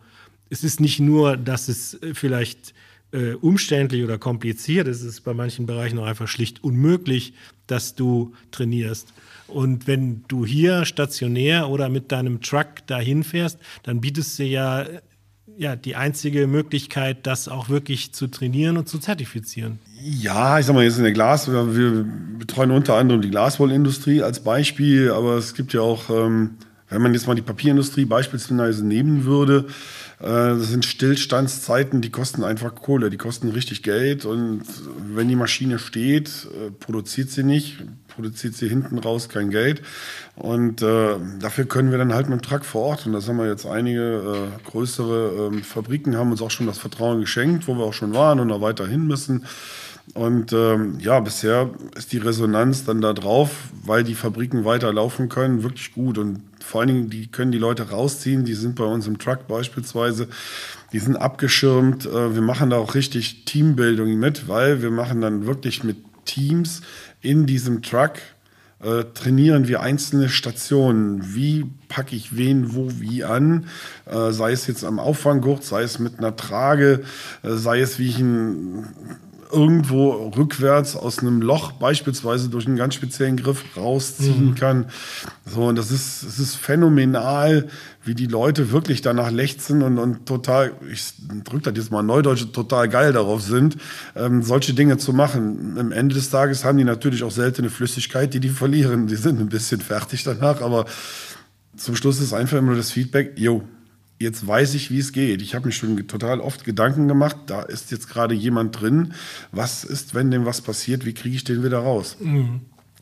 es 0.49 0.63
ist 0.63 0.79
nicht 0.79 0.99
nur, 0.99 1.37
dass 1.37 1.67
es 1.67 2.01
äh, 2.01 2.13
vielleicht 2.13 2.73
äh, 3.13 3.33
umständlich 3.33 4.03
oder 4.03 4.17
kompliziert 4.17 4.87
ist, 4.87 5.01
es 5.01 5.07
ist 5.07 5.21
bei 5.21 5.33
manchen 5.33 5.65
Bereichen 5.65 5.99
auch 5.99 6.05
einfach 6.05 6.27
schlicht 6.27 6.63
unmöglich, 6.63 7.33
dass 7.67 7.95
du 7.95 8.33
trainierst. 8.51 9.13
Und 9.47 9.87
wenn 9.87 10.23
du 10.27 10.45
hier 10.45 10.85
stationär 10.85 11.69
oder 11.69 11.89
mit 11.89 12.11
deinem 12.11 12.41
Truck 12.41 12.87
dahin 12.87 13.23
fährst, 13.23 13.59
dann 13.83 14.01
bietest 14.01 14.39
du 14.39 14.43
ja, 14.43 14.85
ja 15.57 15.75
die 15.75 15.95
einzige 15.95 16.47
Möglichkeit, 16.47 17.27
das 17.27 17.47
auch 17.47 17.69
wirklich 17.69 18.13
zu 18.13 18.27
trainieren 18.27 18.77
und 18.77 18.89
zu 18.89 18.97
zertifizieren. 18.97 19.79
Ja, 20.01 20.57
ich 20.59 20.65
sag 20.65 20.73
mal, 20.73 20.83
jetzt 20.83 20.97
in 20.97 21.03
der 21.03 21.13
Glas, 21.13 21.51
wir 21.51 22.05
betreuen 22.39 22.71
unter 22.71 22.95
anderem 22.95 23.21
die 23.21 23.29
Glaswollindustrie 23.29 24.23
als 24.23 24.43
Beispiel, 24.43 25.11
aber 25.11 25.37
es 25.37 25.53
gibt 25.53 25.73
ja 25.73 25.81
auch, 25.81 26.09
ähm, 26.09 26.55
wenn 26.89 27.01
man 27.01 27.13
jetzt 27.13 27.27
mal 27.27 27.35
die 27.35 27.41
Papierindustrie 27.41 28.05
beispielsweise 28.05 28.85
nehmen 28.85 29.25
würde, 29.25 29.67
das 30.23 30.69
sind 30.69 30.85
Stillstandszeiten, 30.85 31.99
die 31.99 32.09
kosten 32.09 32.45
einfach 32.45 32.75
Kohle, 32.75 33.09
die 33.09 33.17
kosten 33.17 33.49
richtig 33.49 33.83
Geld. 33.83 34.25
Und 34.25 34.63
wenn 35.13 35.27
die 35.27 35.35
Maschine 35.35 35.79
steht, 35.79 36.29
äh, 36.29 36.71
produziert 36.71 37.29
sie 37.29 37.43
nicht, 37.43 37.83
produziert 38.07 38.55
sie 38.55 38.69
hinten 38.69 38.99
raus 38.99 39.27
kein 39.27 39.49
Geld. 39.49 39.81
Und 40.35 40.81
äh, 40.81 41.15
dafür 41.39 41.65
können 41.65 41.91
wir 41.91 41.97
dann 41.97 42.13
halt 42.13 42.29
mit 42.29 42.39
dem 42.39 42.41
Truck 42.41 42.63
vor 42.63 42.83
Ort. 42.83 43.05
Und 43.05 43.11
das 43.11 43.27
haben 43.27 43.37
wir 43.37 43.47
jetzt 43.47 43.65
einige 43.65 44.49
äh, 44.55 44.69
größere 44.69 45.51
äh, 45.53 45.61
Fabriken, 45.61 46.15
haben 46.15 46.31
uns 46.31 46.41
auch 46.41 46.51
schon 46.51 46.67
das 46.67 46.77
Vertrauen 46.77 47.19
geschenkt, 47.19 47.67
wo 47.67 47.75
wir 47.75 47.83
auch 47.83 47.93
schon 47.93 48.13
waren 48.13 48.39
und 48.39 48.47
da 48.47 48.61
weiterhin 48.61 49.05
müssen. 49.05 49.45
Und 50.13 50.51
ähm, 50.53 50.99
ja, 50.99 51.19
bisher 51.21 51.71
ist 51.95 52.11
die 52.11 52.17
Resonanz 52.17 52.83
dann 52.85 53.01
da 53.01 53.13
drauf, 53.13 53.69
weil 53.85 54.03
die 54.03 54.15
Fabriken 54.15 54.65
weiterlaufen 54.65 55.29
können, 55.29 55.63
wirklich 55.63 55.93
gut. 55.93 56.17
Und 56.17 56.41
vor 56.63 56.81
allen 56.81 56.89
Dingen, 56.89 57.09
die 57.09 57.27
können 57.27 57.51
die 57.51 57.57
Leute 57.57 57.89
rausziehen. 57.89 58.45
Die 58.45 58.53
sind 58.53 58.75
bei 58.75 58.83
uns 58.83 59.07
im 59.07 59.17
Truck 59.17 59.47
beispielsweise. 59.47 60.27
Die 60.91 60.99
sind 60.99 61.15
abgeschirmt. 61.15 62.05
Äh, 62.05 62.35
wir 62.35 62.41
machen 62.41 62.69
da 62.69 62.77
auch 62.77 62.95
richtig 62.95 63.45
Teambildung 63.45 64.19
mit, 64.19 64.47
weil 64.47 64.81
wir 64.81 64.91
machen 64.91 65.21
dann 65.21 65.45
wirklich 65.47 65.83
mit 65.83 65.97
Teams 66.25 66.81
in 67.21 67.45
diesem 67.45 67.81
Truck 67.81 68.13
äh, 68.83 69.05
trainieren 69.13 69.67
wir 69.67 69.81
einzelne 69.81 70.27
Stationen. 70.27 71.33
Wie 71.33 71.65
packe 71.87 72.15
ich 72.15 72.35
wen 72.35 72.75
wo 72.75 72.89
wie 72.99 73.23
an? 73.23 73.67
Äh, 74.05 74.31
sei 74.31 74.51
es 74.51 74.67
jetzt 74.67 74.83
am 74.83 74.99
Auffanggurt, 74.99 75.63
sei 75.63 75.83
es 75.83 75.99
mit 75.99 76.19
einer 76.19 76.35
Trage, 76.35 77.03
äh, 77.43 77.51
sei 77.51 77.79
es 77.79 77.97
wie 77.97 78.09
ich 78.09 78.19
ein 78.19 78.85
irgendwo 79.53 80.31
rückwärts 80.35 80.95
aus 80.95 81.19
einem 81.19 81.41
Loch 81.41 81.73
beispielsweise 81.73 82.49
durch 82.49 82.65
einen 82.65 82.75
ganz 82.75 82.95
speziellen 82.95 83.37
Griff 83.37 83.63
rausziehen 83.77 84.47
mhm. 84.47 84.55
kann. 84.55 84.85
So, 85.45 85.65
und 85.65 85.77
das 85.77 85.91
ist, 85.91 86.23
es 86.23 86.39
ist 86.39 86.55
phänomenal, 86.55 87.67
wie 88.03 88.15
die 88.15 88.25
Leute 88.25 88.71
wirklich 88.71 89.01
danach 89.01 89.31
lechzen 89.31 89.81
und, 89.81 89.97
und 89.97 90.25
total, 90.25 90.73
ich 90.91 91.13
drücke 91.43 91.71
das 91.71 91.83
jetzt 91.83 91.91
mal 91.91 92.03
Neudeutsch, 92.03 92.51
total 92.51 92.89
geil 92.89 93.13
darauf 93.13 93.41
sind, 93.41 93.77
ähm, 94.15 94.43
solche 94.43 94.73
Dinge 94.73 94.97
zu 94.97 95.13
machen. 95.13 95.77
Am 95.77 95.91
Ende 95.91 96.15
des 96.15 96.29
Tages 96.29 96.65
haben 96.65 96.77
die 96.77 96.83
natürlich 96.83 97.23
auch 97.23 97.31
seltene 97.31 97.69
Flüssigkeit, 97.69 98.33
die 98.33 98.39
die 98.39 98.49
verlieren. 98.49 99.07
Die 99.07 99.15
sind 99.15 99.39
ein 99.39 99.49
bisschen 99.49 99.79
fertig 99.79 100.23
danach, 100.23 100.61
aber 100.61 100.85
zum 101.77 101.95
Schluss 101.95 102.19
ist 102.19 102.33
einfach 102.33 102.57
immer 102.57 102.67
nur 102.67 102.77
das 102.77 102.91
Feedback, 102.91 103.33
yo, 103.37 103.63
jetzt 104.23 104.47
weiß 104.47 104.73
ich, 104.73 104.89
wie 104.89 104.99
es 104.99 105.11
geht. 105.11 105.41
Ich 105.41 105.53
habe 105.53 105.67
mir 105.67 105.71
schon 105.71 106.07
total 106.07 106.39
oft 106.39 106.65
Gedanken 106.65 107.07
gemacht, 107.07 107.37
da 107.45 107.61
ist 107.61 107.91
jetzt 107.91 108.09
gerade 108.09 108.33
jemand 108.33 108.81
drin. 108.81 109.13
Was 109.51 109.83
ist, 109.83 110.15
wenn 110.15 110.31
dem 110.31 110.45
was 110.45 110.61
passiert? 110.61 111.05
Wie 111.05 111.13
kriege 111.13 111.35
ich 111.35 111.43
den 111.43 111.63
wieder 111.63 111.79
raus? 111.79 112.17
Mhm. 112.19 112.61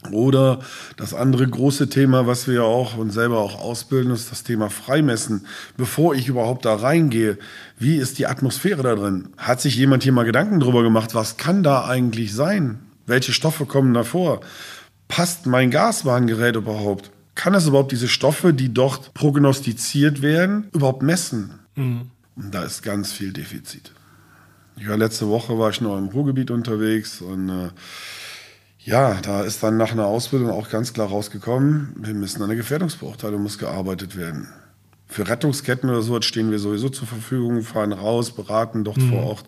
Oder 0.09 0.59
das 0.97 1.13
andere 1.13 1.47
große 1.47 1.87
Thema, 1.87 2.25
was 2.25 2.47
wir 2.47 2.55
ja 2.55 2.61
auch 2.63 2.97
und 2.97 3.11
selber 3.11 3.37
auch 3.37 3.59
ausbilden, 3.59 4.11
ist 4.11 4.31
das 4.31 4.43
Thema 4.43 4.71
Freimessen. 4.71 5.45
Bevor 5.77 6.15
ich 6.15 6.27
überhaupt 6.27 6.65
da 6.65 6.73
reingehe, 6.73 7.37
wie 7.77 7.97
ist 7.97 8.17
die 8.17 8.25
Atmosphäre 8.25 8.81
da 8.81 8.95
drin? 8.95 9.29
Hat 9.37 9.61
sich 9.61 9.75
jemand 9.75 10.01
hier 10.01 10.11
mal 10.11 10.23
Gedanken 10.23 10.59
drüber 10.59 10.81
gemacht, 10.81 11.13
was 11.13 11.37
kann 11.37 11.61
da 11.61 11.85
eigentlich 11.85 12.33
sein? 12.33 12.79
Welche 13.05 13.31
Stoffe 13.31 13.67
kommen 13.67 13.93
da 13.93 14.03
vor? 14.03 14.41
Passt 15.07 15.45
mein 15.45 15.69
Gaswarngerät 15.69 16.55
überhaupt? 16.55 17.11
Kann 17.35 17.53
das 17.53 17.67
überhaupt 17.67 17.91
diese 17.91 18.07
Stoffe, 18.07 18.53
die 18.53 18.73
dort 18.73 19.13
prognostiziert 19.13 20.21
werden, 20.21 20.67
überhaupt 20.73 21.01
messen? 21.01 21.51
Mhm. 21.75 22.11
Und 22.35 22.53
da 22.53 22.63
ist 22.63 22.81
ganz 22.81 23.11
viel 23.11 23.33
Defizit. 23.33 23.93
Ja, 24.77 24.95
letzte 24.95 25.27
Woche 25.27 25.57
war 25.59 25.69
ich 25.69 25.81
noch 25.81 25.97
im 25.97 26.07
Ruhrgebiet 26.07 26.49
unterwegs 26.49 27.21
und 27.21 27.49
äh, 27.49 27.69
ja, 28.83 29.19
da 29.21 29.43
ist 29.43 29.61
dann 29.61 29.77
nach 29.77 29.91
einer 29.91 30.07
Ausbildung 30.07 30.49
auch 30.49 30.69
ganz 30.69 30.93
klar 30.93 31.09
rausgekommen, 31.09 31.93
wir 31.97 32.13
müssen 32.15 32.41
an 32.41 32.49
der 32.49 32.57
Gefährdungsbeurteilung 32.57 33.43
muss 33.43 33.59
gearbeitet 33.59 34.17
werden. 34.17 34.47
Für 35.07 35.27
Rettungsketten 35.27 35.89
oder 35.89 36.01
so 36.01 36.19
stehen 36.21 36.51
wir 36.51 36.59
sowieso 36.59 36.89
zur 36.89 37.07
Verfügung, 37.07 37.61
fahren 37.63 37.91
raus, 37.91 38.31
beraten 38.31 38.83
dort 38.83 38.97
mhm. 38.97 39.09
vor 39.09 39.23
Ort. 39.23 39.45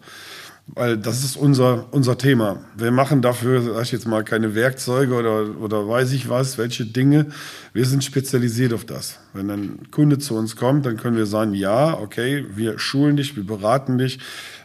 Weil 0.65 0.97
das 0.97 1.25
ist 1.25 1.35
unser, 1.35 1.85
unser 1.91 2.17
Thema. 2.17 2.61
Wir 2.77 2.91
machen 2.91 3.21
dafür, 3.21 3.61
sag 3.61 3.83
ich 3.83 3.91
jetzt 3.91 4.07
mal, 4.07 4.23
keine 4.23 4.55
Werkzeuge 4.55 5.13
oder, 5.13 5.59
oder 5.59 5.87
weiß 5.87 6.13
ich 6.13 6.29
was, 6.29 6.57
welche 6.57 6.85
Dinge. 6.85 7.27
Wir 7.73 7.85
sind 7.85 8.03
spezialisiert 8.03 8.73
auf 8.73 8.85
das. 8.85 9.19
Wenn 9.33 9.51
ein 9.51 9.91
Kunde 9.91 10.19
zu 10.19 10.35
uns 10.35 10.55
kommt, 10.55 10.85
dann 10.85 10.95
können 10.95 11.17
wir 11.17 11.25
sagen, 11.25 11.53
ja, 11.53 11.99
okay, 11.99 12.45
wir 12.55 12.79
schulen 12.79 13.17
dich, 13.17 13.35
wir 13.35 13.45
beraten 13.45 13.97
dich. 13.97 14.19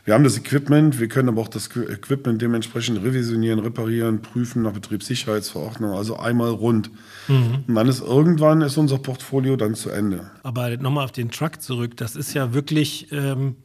Wir 0.05 0.15
haben 0.15 0.25
das 0.25 0.39
Equipment, 0.39 1.01
wir 1.01 1.09
können 1.09 1.29
aber 1.29 1.43
auch 1.43 1.49
das 1.49 1.69
Equipment 1.77 2.41
dementsprechend 2.41 3.03
revisionieren, 3.03 3.59
reparieren, 3.59 4.23
prüfen 4.23 4.63
nach 4.63 4.73
Betriebssicherheitsverordnung, 4.73 5.93
also 5.93 6.17
einmal 6.17 6.51
rund. 6.51 6.91
Mhm. 7.27 7.65
Und 7.67 7.75
dann 7.75 7.89
ist 7.89 8.01
irgendwann 8.01 8.63
ist 8.63 8.79
unser 8.79 8.99
Portfolio 8.99 9.57
dann 9.57 9.75
zu 9.75 9.91
Ende. 9.91 10.31
Aber 10.45 10.75
nochmal 10.77 11.05
auf 11.05 11.13
den 11.13 11.31
Truck 11.31 11.61
zurück, 11.61 11.97
das 11.97 12.15
ist 12.15 12.35
ja 12.35 12.55
wirklich... 12.55 13.09
Ähm 13.11 13.57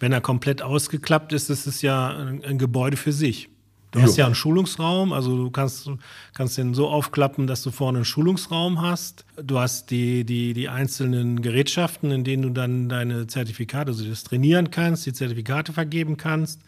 wenn 0.00 0.12
er 0.12 0.20
komplett 0.20 0.62
ausgeklappt 0.62 1.32
ist, 1.32 1.50
ist 1.50 1.66
es 1.66 1.82
ja 1.82 2.08
ein, 2.08 2.44
ein 2.44 2.58
Gebäude 2.58 2.96
für 2.96 3.12
sich. 3.12 3.48
Du 3.92 4.00
jo. 4.00 4.04
hast 4.04 4.16
ja 4.16 4.26
einen 4.26 4.34
Schulungsraum, 4.34 5.12
also 5.12 5.36
du 5.36 5.50
kannst, 5.50 5.90
kannst 6.34 6.58
den 6.58 6.74
so 6.74 6.88
aufklappen, 6.88 7.46
dass 7.46 7.62
du 7.62 7.70
vorne 7.70 7.98
einen 7.98 8.04
Schulungsraum 8.04 8.82
hast. 8.82 9.24
Du 9.42 9.58
hast 9.58 9.90
die, 9.90 10.24
die, 10.24 10.52
die 10.52 10.68
einzelnen 10.68 11.40
Gerätschaften, 11.40 12.10
in 12.10 12.24
denen 12.24 12.42
du 12.42 12.50
dann 12.50 12.88
deine 12.88 13.26
Zertifikate, 13.26 13.92
also 13.92 14.04
das 14.04 14.24
trainieren 14.24 14.70
kannst, 14.70 15.06
die 15.06 15.12
Zertifikate 15.12 15.72
vergeben 15.72 16.16
kannst. 16.16 16.60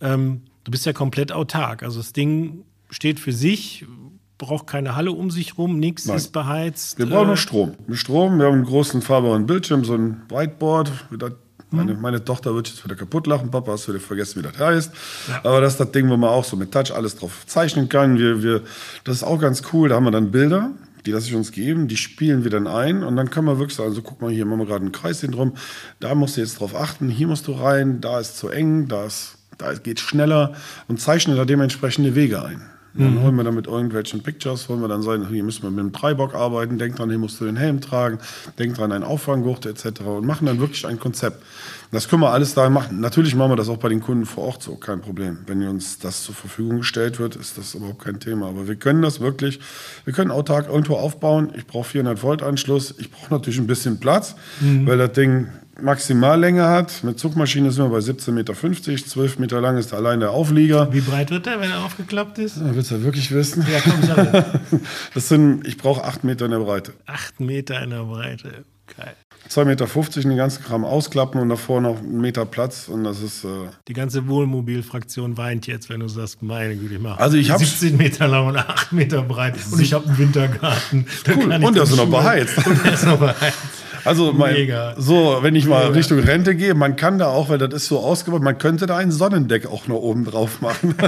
Ähm, 0.00 0.42
du 0.64 0.70
bist 0.70 0.86
ja 0.86 0.92
komplett 0.92 1.32
autark. 1.32 1.82
Also 1.82 1.98
das 1.98 2.12
Ding 2.12 2.64
steht 2.90 3.20
für 3.20 3.32
sich, 3.32 3.86
braucht 4.38 4.66
keine 4.66 4.96
Halle 4.96 5.12
um 5.12 5.30
sich 5.30 5.58
rum, 5.58 5.78
nichts 5.78 6.06
ist 6.06 6.32
beheizt. 6.32 6.98
Wir 6.98 7.06
brauchen 7.06 7.26
nur 7.26 7.34
äh, 7.34 7.38
Strom. 7.38 7.74
Strom, 7.92 8.38
wir 8.38 8.46
haben 8.46 8.54
einen 8.54 8.64
großen 8.64 9.00
fahrbaren 9.00 9.46
Bildschirm, 9.46 9.84
so 9.84 9.94
ein 9.94 10.22
Whiteboard, 10.28 10.90
da 11.18 11.30
meine, 11.74 11.94
meine, 11.94 12.24
Tochter 12.24 12.54
wird 12.54 12.68
jetzt 12.68 12.84
wieder 12.84 12.94
kaputt 12.94 13.26
lachen. 13.26 13.50
Papa, 13.50 13.72
hast 13.72 13.86
du 13.86 13.92
wieder 13.92 14.00
vergessen, 14.00 14.42
wie 14.42 14.48
das 14.48 14.58
heißt. 14.58 14.92
Ja. 15.28 15.40
Aber 15.44 15.60
das 15.60 15.74
ist 15.74 15.80
das 15.80 15.92
Ding, 15.92 16.08
wo 16.08 16.16
man 16.16 16.30
auch 16.30 16.44
so 16.44 16.56
mit 16.56 16.72
Touch 16.72 16.94
alles 16.94 17.16
drauf 17.16 17.46
zeichnen 17.46 17.88
kann. 17.88 18.18
Wir, 18.18 18.42
wir, 18.42 18.62
das 19.04 19.16
ist 19.16 19.22
auch 19.22 19.38
ganz 19.38 19.62
cool. 19.72 19.88
Da 19.88 19.96
haben 19.96 20.04
wir 20.04 20.10
dann 20.10 20.30
Bilder, 20.30 20.70
die 21.06 21.12
lasse 21.12 21.28
ich 21.28 21.34
uns 21.34 21.52
geben. 21.52 21.88
Die 21.88 21.96
spielen 21.96 22.44
wir 22.44 22.50
dann 22.50 22.66
ein. 22.66 23.02
Und 23.02 23.16
dann 23.16 23.30
können 23.30 23.46
wir 23.46 23.58
wirklich 23.58 23.76
sagen, 23.76 23.90
also 23.90 24.02
guck 24.02 24.22
mal, 24.22 24.30
hier 24.30 24.46
machen 24.46 24.60
wir 24.60 24.66
gerade 24.66 24.82
einen 24.82 24.92
Kreis 24.92 25.20
drum. 25.20 25.54
Da 26.00 26.14
musst 26.14 26.36
du 26.36 26.40
jetzt 26.40 26.60
drauf 26.60 26.74
achten. 26.74 27.08
Hier 27.08 27.26
musst 27.26 27.46
du 27.46 27.52
rein. 27.52 28.00
Da 28.00 28.20
ist 28.20 28.38
zu 28.38 28.48
eng. 28.48 28.88
Da, 28.88 29.04
ist, 29.04 29.36
da 29.58 29.74
geht 29.74 30.00
schneller. 30.00 30.54
Und 30.88 31.00
zeichne 31.00 31.36
da 31.36 31.44
dementsprechende 31.44 32.14
Wege 32.14 32.42
ein. 32.42 32.62
Dann 32.96 33.14
mhm. 33.14 33.22
holen 33.22 33.36
wir 33.36 33.44
dann 33.44 33.56
mit 33.56 33.66
irgendwelchen 33.66 34.22
Pictures, 34.22 34.68
wollen 34.68 34.80
wir 34.80 34.86
dann 34.86 35.02
sagen, 35.02 35.26
hier 35.28 35.42
müssen 35.42 35.64
wir 35.64 35.70
mit 35.70 35.80
dem 35.80 35.92
Dreibock 35.92 36.34
arbeiten, 36.34 36.78
denk 36.78 36.94
dran, 36.94 37.08
hier 37.10 37.18
musst 37.18 37.40
du 37.40 37.44
den 37.44 37.56
Helm 37.56 37.80
tragen, 37.80 38.18
denk 38.58 38.76
dran, 38.76 38.92
ein 38.92 39.02
Auffanggurt 39.02 39.66
etc. 39.66 40.02
und 40.02 40.26
machen 40.26 40.46
dann 40.46 40.60
wirklich 40.60 40.86
ein 40.86 41.00
Konzept. 41.00 41.42
Das 41.90 42.08
können 42.08 42.22
wir 42.22 42.30
alles 42.30 42.54
da 42.54 42.70
machen. 42.70 43.00
Natürlich 43.00 43.34
machen 43.34 43.52
wir 43.52 43.56
das 43.56 43.68
auch 43.68 43.78
bei 43.78 43.88
den 43.88 44.00
Kunden 44.00 44.26
vor 44.26 44.44
Ort 44.44 44.62
so, 44.62 44.76
kein 44.76 45.00
Problem. 45.00 45.38
Wenn 45.46 45.66
uns 45.66 45.98
das 45.98 46.22
zur 46.22 46.34
Verfügung 46.34 46.78
gestellt 46.78 47.18
wird, 47.18 47.36
ist 47.36 47.58
das 47.58 47.74
überhaupt 47.74 48.04
kein 48.04 48.20
Thema. 48.20 48.48
Aber 48.48 48.68
wir 48.68 48.76
können 48.76 49.02
das 49.02 49.20
wirklich, 49.20 49.60
wir 50.04 50.12
können 50.12 50.30
autark 50.30 50.68
irgendwo 50.68 50.94
aufbauen. 50.94 51.52
Ich 51.56 51.66
brauche 51.66 51.84
400 51.88 52.22
Volt 52.22 52.42
Anschluss. 52.42 52.94
Ich 52.98 53.10
brauche 53.10 53.32
natürlich 53.32 53.58
ein 53.58 53.66
bisschen 53.66 53.98
Platz, 53.98 54.34
mhm. 54.60 54.86
weil 54.86 54.98
das 54.98 55.12
Ding 55.12 55.48
Maximallänge 55.80 56.64
hat. 56.68 57.02
Mit 57.02 57.18
Zugmaschine 57.18 57.70
sind 57.70 57.84
wir 57.84 57.90
bei 57.90 57.98
17,50 57.98 58.32
Meter, 58.32 58.54
12 58.54 59.38
Meter 59.38 59.60
lang 59.60 59.76
ist 59.76 59.92
allein 59.92 60.20
der 60.20 60.30
Auflieger. 60.30 60.92
Wie 60.92 61.00
breit 61.00 61.30
wird 61.30 61.46
der, 61.46 61.60
wenn 61.60 61.70
er 61.70 61.84
aufgeklappt 61.84 62.38
ist? 62.38 62.58
Ja, 62.58 62.74
willst 62.74 62.90
du 62.90 63.02
wirklich 63.02 63.32
wissen? 63.32 63.66
Ja, 63.70 63.80
komm, 63.80 64.02
sag 64.02 64.60
Das 65.14 65.28
sind, 65.28 65.66
ich 65.66 65.76
brauche 65.76 66.04
8 66.04 66.24
Meter 66.24 66.44
in 66.44 66.52
der 66.52 66.58
Breite. 66.58 66.92
8 67.06 67.40
Meter 67.40 67.82
in 67.82 67.90
der 67.90 68.04
Breite, 68.04 68.64
geil. 68.96 69.14
2,50 69.50 69.64
Meter 69.66 70.20
den 70.22 70.36
ganzen 70.36 70.64
Kram 70.64 70.84
ausklappen 70.84 71.38
und 71.38 71.50
davor 71.50 71.80
noch 71.80 71.98
einen 71.98 72.20
Meter 72.20 72.46
Platz 72.46 72.88
und 72.88 73.04
das 73.04 73.20
ist... 73.20 73.44
Äh 73.44 73.48
Die 73.88 73.92
ganze 73.92 74.26
Wohnmobilfraktion 74.26 75.36
weint 75.36 75.66
jetzt, 75.66 75.90
wenn 75.90 76.00
du 76.00 76.08
sagst, 76.08 76.42
meine 76.42 76.76
Güte, 76.76 76.94
ich 76.94 77.00
mache 77.00 77.20
also 77.20 77.36
ich 77.36 77.52
17 77.52 77.96
Meter 77.96 78.26
lang 78.26 78.46
und 78.46 78.56
8 78.56 78.92
Meter 78.92 79.22
breit 79.22 79.56
und 79.70 79.80
ich 79.80 79.92
habe 79.92 80.06
einen 80.06 80.16
Wintergarten. 80.16 81.06
Cool. 81.28 81.52
Und 81.62 81.76
der 81.76 81.82
ist 81.82 81.96
noch 81.96 82.08
beheizt. 82.08 82.66
Und 82.66 82.84
der 82.84 82.94
ist 82.94 83.04
noch 83.04 83.18
beheizt. 83.18 83.83
Also 84.04 84.32
mein, 84.32 84.68
so, 84.98 85.38
wenn 85.40 85.54
ich 85.54 85.66
mal 85.66 85.84
Mega. 85.84 85.94
Richtung 85.94 86.18
Rente 86.18 86.54
gehe, 86.54 86.74
man 86.74 86.96
kann 86.96 87.18
da 87.18 87.28
auch, 87.28 87.48
weil 87.48 87.58
das 87.58 87.72
ist 87.74 87.86
so 87.86 88.00
ausgebaut, 88.00 88.42
man 88.42 88.58
könnte 88.58 88.86
da 88.86 88.96
ein 88.96 89.10
Sonnendeck 89.10 89.66
auch 89.66 89.88
noch 89.88 89.96
oben 89.96 90.24
drauf 90.24 90.60
machen. 90.60 90.94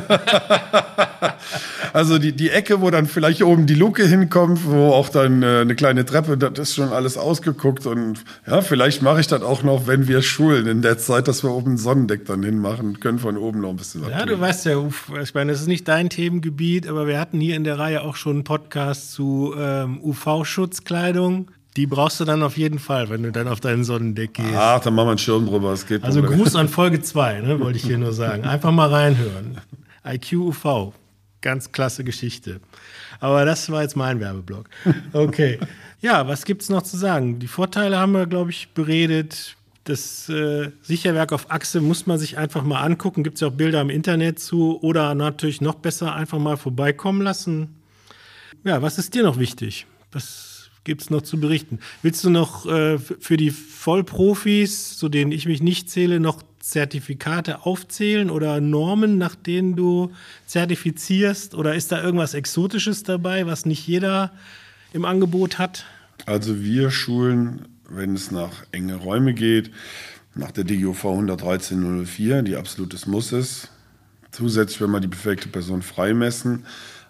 also 1.93 2.19
die, 2.19 2.33
die 2.33 2.51
Ecke, 2.51 2.81
wo 2.81 2.91
dann 2.91 3.07
vielleicht 3.07 3.43
oben 3.43 3.67
die 3.67 3.75
Luke 3.75 4.07
hinkommt, 4.07 4.65
wo 4.65 4.93
auch 4.93 5.11
dann 5.11 5.43
äh, 5.43 5.61
eine 5.61 5.75
kleine 5.75 6.05
Treppe, 6.05 6.39
das 6.39 6.59
ist 6.59 6.75
schon 6.75 6.91
alles 6.91 7.19
ausgeguckt 7.19 7.87
und 7.87 8.25
ja, 8.47 8.63
vielleicht 8.63 9.03
mache 9.03 9.21
ich 9.21 9.27
das 9.27 9.43
auch 9.43 9.63
noch, 9.63 9.87
wenn 9.87 10.09
wir 10.09 10.23
schulen 10.23 10.67
in 10.67 10.83
der 10.83 10.99
Zeit, 10.99 11.29
dass 11.29 11.43
wir 11.43 11.51
oben 11.51 11.73
ein 11.73 11.79
Sonnendeck 11.79 12.25
dann 12.25 12.43
hinmachen 12.43 13.01
können 13.01 13.19
von 13.19 13.37
oben 13.37 13.61
noch 13.61 13.71
ein 13.71 13.77
bisschen 13.77 14.03
was. 14.03 14.11
Ja, 14.11 14.21
tun. 14.21 14.29
du 14.29 14.41
weißt 14.41 14.67
ja, 14.67 14.83
ich 15.23 15.35
meine, 15.35 15.53
das 15.53 15.61
ist 15.61 15.69
nicht 15.69 15.87
dein 15.87 16.09
Themengebiet, 16.09 16.89
aber 16.89 17.07
wir 17.07 17.21
hatten 17.21 17.41
hier 17.41 17.57
in 17.57 17.65
der 17.65 17.79
Reihe 17.79 18.03
auch 18.03 18.17
schon 18.17 18.37
einen 18.37 18.45
Podcast 18.45 19.13
zu 19.13 19.55
ähm, 19.59 20.01
UV-Schutzkleidung. 20.03 21.49
Die 21.77 21.87
brauchst 21.87 22.19
du 22.21 22.25
dann 22.25 22.43
auf 22.43 22.57
jeden 22.57 22.79
Fall, 22.79 23.11
wenn 23.11 23.23
du 23.23 23.31
dann 23.31 23.49
auf 23.49 23.61
deinen 23.61 23.85
Sonnendeck 23.85 24.35
gehst. 24.35 24.55
Ach, 24.57 24.81
dann 24.81 24.95
machen 24.95 25.09
wir 25.09 25.11
einen 25.11 25.19
Schirm 25.19 25.47
drüber. 25.47 25.73
Es 25.73 25.87
geht 25.87 26.03
also 26.05 26.23
Gruß 26.23 26.57
an 26.57 26.69
Folge 26.69 27.03
2, 27.03 27.41
ne, 27.41 27.61
wollte 27.61 27.77
ich 27.77 27.85
hier 27.85 27.99
nur 27.99 28.15
sagen. 28.15 28.45
Einfach 28.45 28.73
mal 28.73 28.89
reinhören. 28.89 29.61
IQ 30.07 30.33
UV. 30.33 30.95
Ganz 31.43 31.71
klasse 31.73 32.03
Geschichte. 32.03 32.61
Aber 33.21 33.45
das 33.45 33.71
war 33.71 33.83
jetzt 33.83 33.97
mein 33.97 34.21
Werbeblock. 34.21 34.69
Okay. 35.13 35.59
Ja, 36.01 36.27
was 36.27 36.45
gibt 36.45 36.63
es 36.63 36.71
noch 36.71 36.83
zu 36.83 36.97
sagen? 36.97 37.39
Die 37.39 37.47
Vorteile 37.47 37.99
haben 37.99 38.13
wir, 38.13 38.27
glaube 38.27 38.51
ich, 38.51 38.69
beredet. 38.75 39.57
Das 39.85 40.29
äh, 40.29 40.71
Sicherwerk 40.83 41.33
auf 41.33 41.51
Achse 41.51 41.81
muss 41.81 42.07
man 42.07 42.19
sich 42.19 42.39
einfach 42.39 42.65
mal 42.65 42.81
angucken. 42.81 43.23
Gibt 43.23 43.37
es 43.37 43.41
ja 43.43 43.49
auch 43.49 43.53
Bilder 43.53 43.81
im 43.81 43.91
Internet 43.91 44.41
zu. 44.41 44.81
Oder 44.83 45.15
natürlich 45.15 45.61
noch 45.61 45.77
besser 45.77 46.15
einfach 46.15 46.39
mal 46.39 46.57
vorbeikommen 46.57 47.23
lassen. 47.23 47.77
Ja, 48.65 48.83
was 48.83 48.99
ist 48.99 49.15
dir 49.15 49.23
noch 49.23 49.39
wichtig? 49.39 49.87
Was 50.13 50.56
gibt 50.87 51.03
es 51.03 51.11
noch 51.11 51.21
zu 51.21 51.39
berichten? 51.39 51.81
Willst 52.01 52.25
du 52.25 52.31
noch 52.31 52.65
äh, 52.65 52.99
für 52.99 53.37
die 53.37 53.51
Vollprofis, 53.51 54.97
zu 54.97 55.11
denen 55.11 55.33
ich 55.33 55.45
mich 55.45 55.61
nicht 55.61 55.91
zähle, 55.91 56.21
noch 56.21 56.43
Zertifikate 56.61 57.67
aufzählen 57.67 58.31
oder 58.31 58.61
Normen, 58.61 59.19
nach 59.19 59.35
denen 59.35 59.77
du 59.77 60.13
zertifizierst? 60.47 61.55
Oder 61.55 61.75
ist 61.75 61.93
da 61.93 62.03
irgendwas 62.03 62.35
Exotisches 62.35 63.03
dabei, 63.03 63.47
was 63.47 63.67
nicht 63.67 63.87
jeder 63.87 64.33
im 64.93 65.05
Angebot 65.05 65.59
hat? 65.59 65.85
Also 66.25 66.63
wir 66.63 66.91
schulen, 66.91 67.67
wenn 67.91 68.15
es 68.15 68.31
nach 68.31 68.65
enge 68.73 68.95
Räume 68.95 69.35
geht, 69.35 69.71
nach 70.35 70.53
der 70.53 70.65
DGOV 70.65 71.05
11304, 71.05 72.43
die 72.43 72.57
absolutes 72.57 73.07
Muss 73.07 73.33
ist. 73.33 73.71
Zusätzlich, 74.31 74.81
wenn 74.81 74.91
wir 74.91 75.01
die 75.01 75.09
befähigte 75.09 75.49
Person 75.49 75.83
freimessen, 75.83 76.65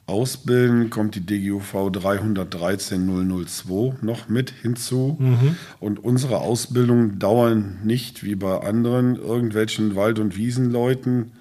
ausbilden, 0.07 0.90
kommt 0.90 1.16
die 1.16 1.27
DGUV 1.27 1.90
313002 1.90 3.97
noch 4.03 4.29
mit 4.29 4.51
hinzu. 4.51 5.16
Mhm. 5.19 5.57
Und 5.81 6.03
unsere 6.03 6.38
Ausbildungen 6.38 7.19
dauern 7.19 7.79
nicht 7.83 8.23
wie 8.23 8.37
bei 8.37 8.61
anderen 8.61 9.16
irgendwelchen 9.16 9.97
Wald- 9.97 10.21
und 10.21 10.37
Wiesenleuten 10.37 11.33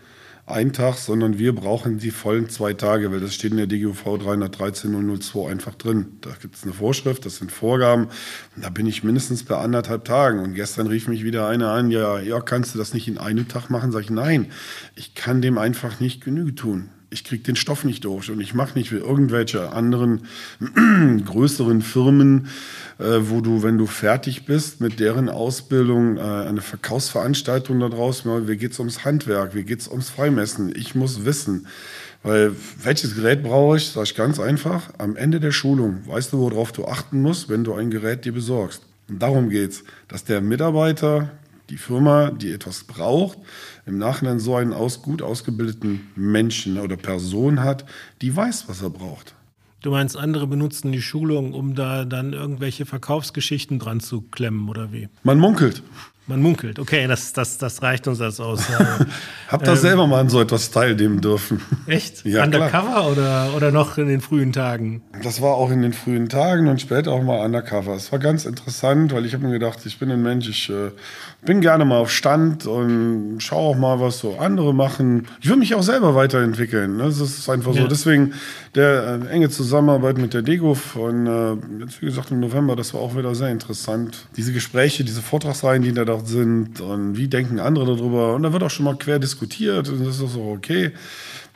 ein 0.48 0.74
Tag, 0.74 0.98
sondern 0.98 1.40
wir 1.40 1.56
brauchen 1.56 1.98
die 1.98 2.12
vollen 2.12 2.50
zwei 2.50 2.74
Tage, 2.74 3.12
weil 3.12 3.20
das 3.20 3.34
steht 3.34 3.50
in 3.52 3.58
der 3.58 3.66
DGUV 3.66 4.20
313002 4.20 5.50
einfach 5.50 5.74
drin. 5.74 6.20
Da 6.22 6.30
gibt 6.40 6.56
es 6.56 6.64
eine 6.64 6.74
Vorschrift, 6.74 7.26
das 7.26 7.38
sind 7.38 7.52
Vorgaben. 7.52 8.10
Da 8.56 8.70
bin 8.70 8.86
ich 8.86 9.04
mindestens 9.04 9.44
bei 9.44 9.58
anderthalb 9.58 10.06
Tagen. 10.06 10.40
Und 10.40 10.54
gestern 10.54 10.86
rief 10.86 11.08
mich 11.08 11.24
wieder 11.24 11.48
einer 11.48 11.72
an, 11.72 11.90
ja, 11.90 12.20
ja, 12.20 12.42
kannst 12.42 12.76
du 12.76 12.78
das 12.78 12.94
nicht 12.94 13.08
in 13.08 13.18
einem 13.18 13.48
Tag 13.48 13.72
machen? 13.72 13.92
Sag 13.92 14.04
ich, 14.04 14.12
nein, 14.12 14.52
ich 14.96 15.16
kann 15.16 15.42
dem 15.42 15.58
einfach 15.58 16.00
nicht 16.00 16.24
Genüge 16.24 16.54
tun 16.54 16.90
ich 17.16 17.24
kriege 17.24 17.44
den 17.44 17.56
Stoff 17.56 17.86
nicht 17.86 18.04
durch 18.04 18.30
und 18.30 18.42
ich 18.42 18.54
mache 18.54 18.78
nicht 18.78 18.92
wie 18.92 18.98
irgendwelche 18.98 19.72
anderen 19.72 20.28
größeren 21.26 21.82
Firmen, 21.82 22.48
äh, 23.00 23.20
wo 23.22 23.40
du, 23.40 23.64
wenn 23.64 23.78
du 23.78 23.86
fertig 23.86 24.46
bist 24.46 24.82
mit 24.82 25.00
deren 25.00 25.30
Ausbildung, 25.30 26.18
äh, 26.18 26.20
eine 26.20 26.60
Verkaufsveranstaltung 26.60 27.80
da 27.80 27.88
draußen, 27.88 28.50
wie 28.50 28.58
geht 28.58 28.74
es 28.74 28.80
ums 28.80 29.06
Handwerk, 29.06 29.56
wie 29.56 29.64
geht 29.64 29.80
es 29.80 29.88
ums 29.88 30.10
Freimessen. 30.10 30.74
Ich 30.76 30.94
muss 30.94 31.24
wissen, 31.24 31.68
weil 32.22 32.52
welches 32.84 33.16
Gerät 33.16 33.44
brauche 33.44 33.78
ich? 33.78 33.92
Sag 33.92 34.04
ich 34.04 34.16
ganz 34.16 34.38
einfach. 34.38 34.90
Am 34.98 35.16
Ende 35.16 35.40
der 35.40 35.52
Schulung 35.52 36.02
weißt 36.08 36.34
du, 36.34 36.40
worauf 36.40 36.74
du 36.74 36.86
achten 36.86 37.22
musst, 37.22 37.48
wenn 37.48 37.64
du 37.64 37.74
ein 37.76 37.92
Gerät 37.92 38.26
dir 38.26 38.34
besorgst. 38.34 38.82
Und 39.08 39.22
darum 39.22 39.50
geht's, 39.50 39.86
dass 40.10 40.26
der 40.26 40.42
Mitarbeiter, 40.42 41.32
die 41.70 41.78
Firma, 41.78 42.32
die 42.32 42.52
etwas 42.52 42.84
braucht, 42.84 43.38
im 43.86 43.98
Nachhinein 43.98 44.40
so 44.40 44.56
einen 44.56 44.74
aus, 44.74 45.02
gut 45.02 45.22
ausgebildeten 45.22 46.08
Menschen 46.16 46.80
oder 46.80 46.98
Person 46.98 47.64
hat, 47.64 47.86
die 48.22 48.36
weiß, 48.36 48.66
was 48.68 48.82
er 48.82 48.90
braucht. 48.90 49.36
Du 49.82 49.92
meinst, 49.92 50.18
andere 50.18 50.48
benutzen 50.48 50.92
die 50.92 51.02
Schulung, 51.02 51.54
um 51.54 51.76
da 51.76 52.06
dann 52.06 52.34
irgendwelche 52.34 52.88
Verkaufsgeschichten 52.88 53.78
dran 53.78 54.00
zu 54.00 54.22
klemmen 54.22 54.68
oder 54.68 54.92
wie? 54.92 55.10
Man 55.22 55.38
munkelt. 55.38 55.84
Man 56.28 56.42
munkelt. 56.42 56.80
Okay, 56.80 57.06
das, 57.06 57.34
das, 57.34 57.60
das 57.60 57.84
reicht 57.84 58.08
uns 58.08 58.20
als 58.20 58.40
aus. 58.40 58.64
Hab 59.48 59.64
da 59.64 59.74
ähm, 59.74 59.78
selber 59.78 60.08
mal 60.08 60.22
an 60.22 60.30
so 60.30 60.42
etwas 60.42 60.72
teilnehmen 60.72 61.22
dürfen. 61.22 61.62
Echt? 61.86 62.26
Ja, 62.26 62.44
undercover 62.44 63.12
oder, 63.12 63.54
oder 63.56 63.72
noch 63.72 64.00
in 64.00 64.08
den 64.08 64.22
frühen 64.22 64.52
Tagen? 64.52 65.04
Das 65.22 65.40
war 65.40 65.54
auch 65.54 65.70
in 65.70 65.84
den 65.84 65.94
frühen 65.94 66.28
Tagen 66.28 66.68
und 66.68 66.82
später 66.82 67.12
auch 67.12 67.22
mal 67.22 67.46
undercover. 67.46 67.94
Es 67.94 68.12
war 68.12 68.18
ganz 68.18 68.46
interessant, 68.46 69.14
weil 69.14 69.24
ich 69.28 69.36
habe 69.36 69.46
mir 69.46 69.52
gedacht, 69.52 69.86
ich 69.86 70.00
bin 70.00 70.10
ein 70.10 70.24
Mensch, 70.24 70.50
ich 70.50 70.68
äh, 70.72 70.90
bin 71.46 71.62
gerne 71.62 71.86
mal 71.86 72.00
auf 72.00 72.12
Stand 72.12 72.66
und 72.66 73.38
schaue 73.40 73.76
auch 73.76 73.78
mal, 73.78 74.00
was 74.00 74.20
so 74.20 74.38
andere 74.38 74.74
machen. 74.74 75.28
Ich 75.42 75.50
will 75.50 75.58
mich 75.58 75.76
auch 75.76 75.84
selber 75.84 76.16
weiterentwickeln. 76.16 76.98
Ne? 76.98 77.04
Das 77.04 77.20
ist 77.20 77.50
einfach 77.50 77.74
ja. 77.74 77.84
so. 77.84 77.88
Deswegen 77.88 78.34
der 78.74 79.22
äh, 79.24 79.28
enge 79.28 79.50
Zusammenarbeit 79.50 80.18
mit 80.18 80.34
der 80.34 80.42
DEGUF 80.42 80.96
und 80.96 81.28
äh, 81.28 81.54
jetzt, 81.80 82.02
wie 82.02 82.08
gesagt, 82.08 82.32
im 82.32 82.40
November, 82.40 82.76
das 82.76 82.94
war 82.94 83.02
auch 83.02 83.16
wieder 83.16 83.34
sehr 83.36 83.50
interessant. 83.50 84.28
Diese 84.36 84.52
Gespräche, 84.52 85.04
diese 85.04 85.22
Vortragsreihen, 85.22 85.84
die 85.84 85.94
da 85.94 86.06
dort 86.06 86.28
sind 86.28 86.82
und 86.82 87.18
wie 87.18 87.28
denken 87.28 87.60
andere 87.60 87.86
darüber. 87.86 88.36
Und 88.36 88.44
da 88.44 88.52
wird 88.52 88.64
auch 88.64 88.70
schon 88.70 88.86
mal 88.86 88.98
quer 88.98 89.20
diskutiert 89.20 89.88
und 89.90 90.06
das 90.06 90.20
ist 90.20 90.36
auch 90.36 90.54
okay. 90.54 90.92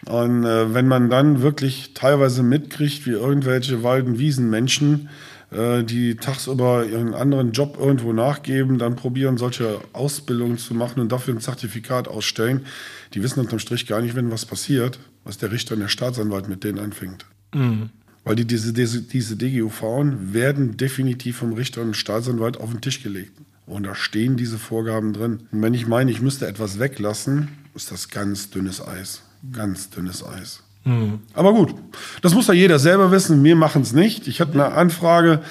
Und 0.05 0.45
äh, 0.45 0.73
wenn 0.73 0.87
man 0.87 1.09
dann 1.09 1.41
wirklich 1.41 1.93
teilweise 1.93 2.41
mitkriegt, 2.41 3.05
wie 3.05 3.11
irgendwelche 3.11 3.83
Wald- 3.83 4.05
und 4.05 4.17
Wiesenmenschen 4.17 5.09
äh, 5.51 5.83
die 5.83 6.15
tagsüber 6.15 6.85
ihren 6.85 7.13
anderen 7.13 7.51
Job 7.51 7.77
irgendwo 7.79 8.13
nachgeben, 8.13 8.77
dann 8.77 8.95
probieren, 8.95 9.37
solche 9.37 9.79
Ausbildungen 9.93 10.57
zu 10.57 10.73
machen 10.73 10.99
und 10.99 11.11
dafür 11.11 11.33
ein 11.33 11.41
Zertifikat 11.41 12.07
ausstellen. 12.07 12.65
Die 13.13 13.23
wissen 13.23 13.39
unterm 13.39 13.59
Strich 13.59 13.87
gar 13.87 14.01
nicht, 14.01 14.15
wenn 14.15 14.31
was 14.31 14.45
passiert, 14.45 14.99
was 15.23 15.37
der 15.37 15.51
Richter 15.51 15.73
und 15.73 15.81
der 15.81 15.87
Staatsanwalt 15.87 16.47
mit 16.49 16.63
denen 16.63 16.79
anfängt. 16.79 17.25
Mhm. 17.53 17.89
Weil 18.23 18.35
die, 18.35 18.45
diese, 18.45 18.73
diese, 18.73 19.01
diese 19.01 19.37
DGUV 19.37 19.81
werden 20.19 20.77
definitiv 20.77 21.37
vom 21.37 21.53
Richter 21.53 21.81
und 21.81 21.95
Staatsanwalt 21.95 22.57
auf 22.57 22.69
den 22.69 22.81
Tisch 22.81 23.01
gelegt. 23.01 23.33
Und 23.65 23.83
da 23.83 23.95
stehen 23.95 24.35
diese 24.35 24.57
Vorgaben 24.57 25.13
drin. 25.13 25.47
Und 25.51 25.61
wenn 25.61 25.73
ich 25.73 25.87
meine, 25.87 26.11
ich 26.11 26.21
müsste 26.21 26.47
etwas 26.47 26.79
weglassen, 26.79 27.49
ist 27.75 27.91
das 27.91 28.09
ganz 28.09 28.49
dünnes 28.49 28.85
Eis. 28.85 29.23
Ganz 29.51 29.89
dünnes 29.89 30.23
Eis. 30.23 30.63
Mhm. 30.85 31.19
Aber 31.33 31.53
gut, 31.53 31.75
das 32.21 32.33
muss 32.33 32.47
ja 32.47 32.53
jeder 32.53 32.79
selber 32.79 33.11
wissen. 33.11 33.43
Wir 33.43 33.55
machen 33.55 33.81
es 33.81 33.93
nicht. 33.93 34.27
Ich 34.27 34.41
hatte 34.41 34.53
eine 34.53 34.71
Anfrage. 34.71 35.41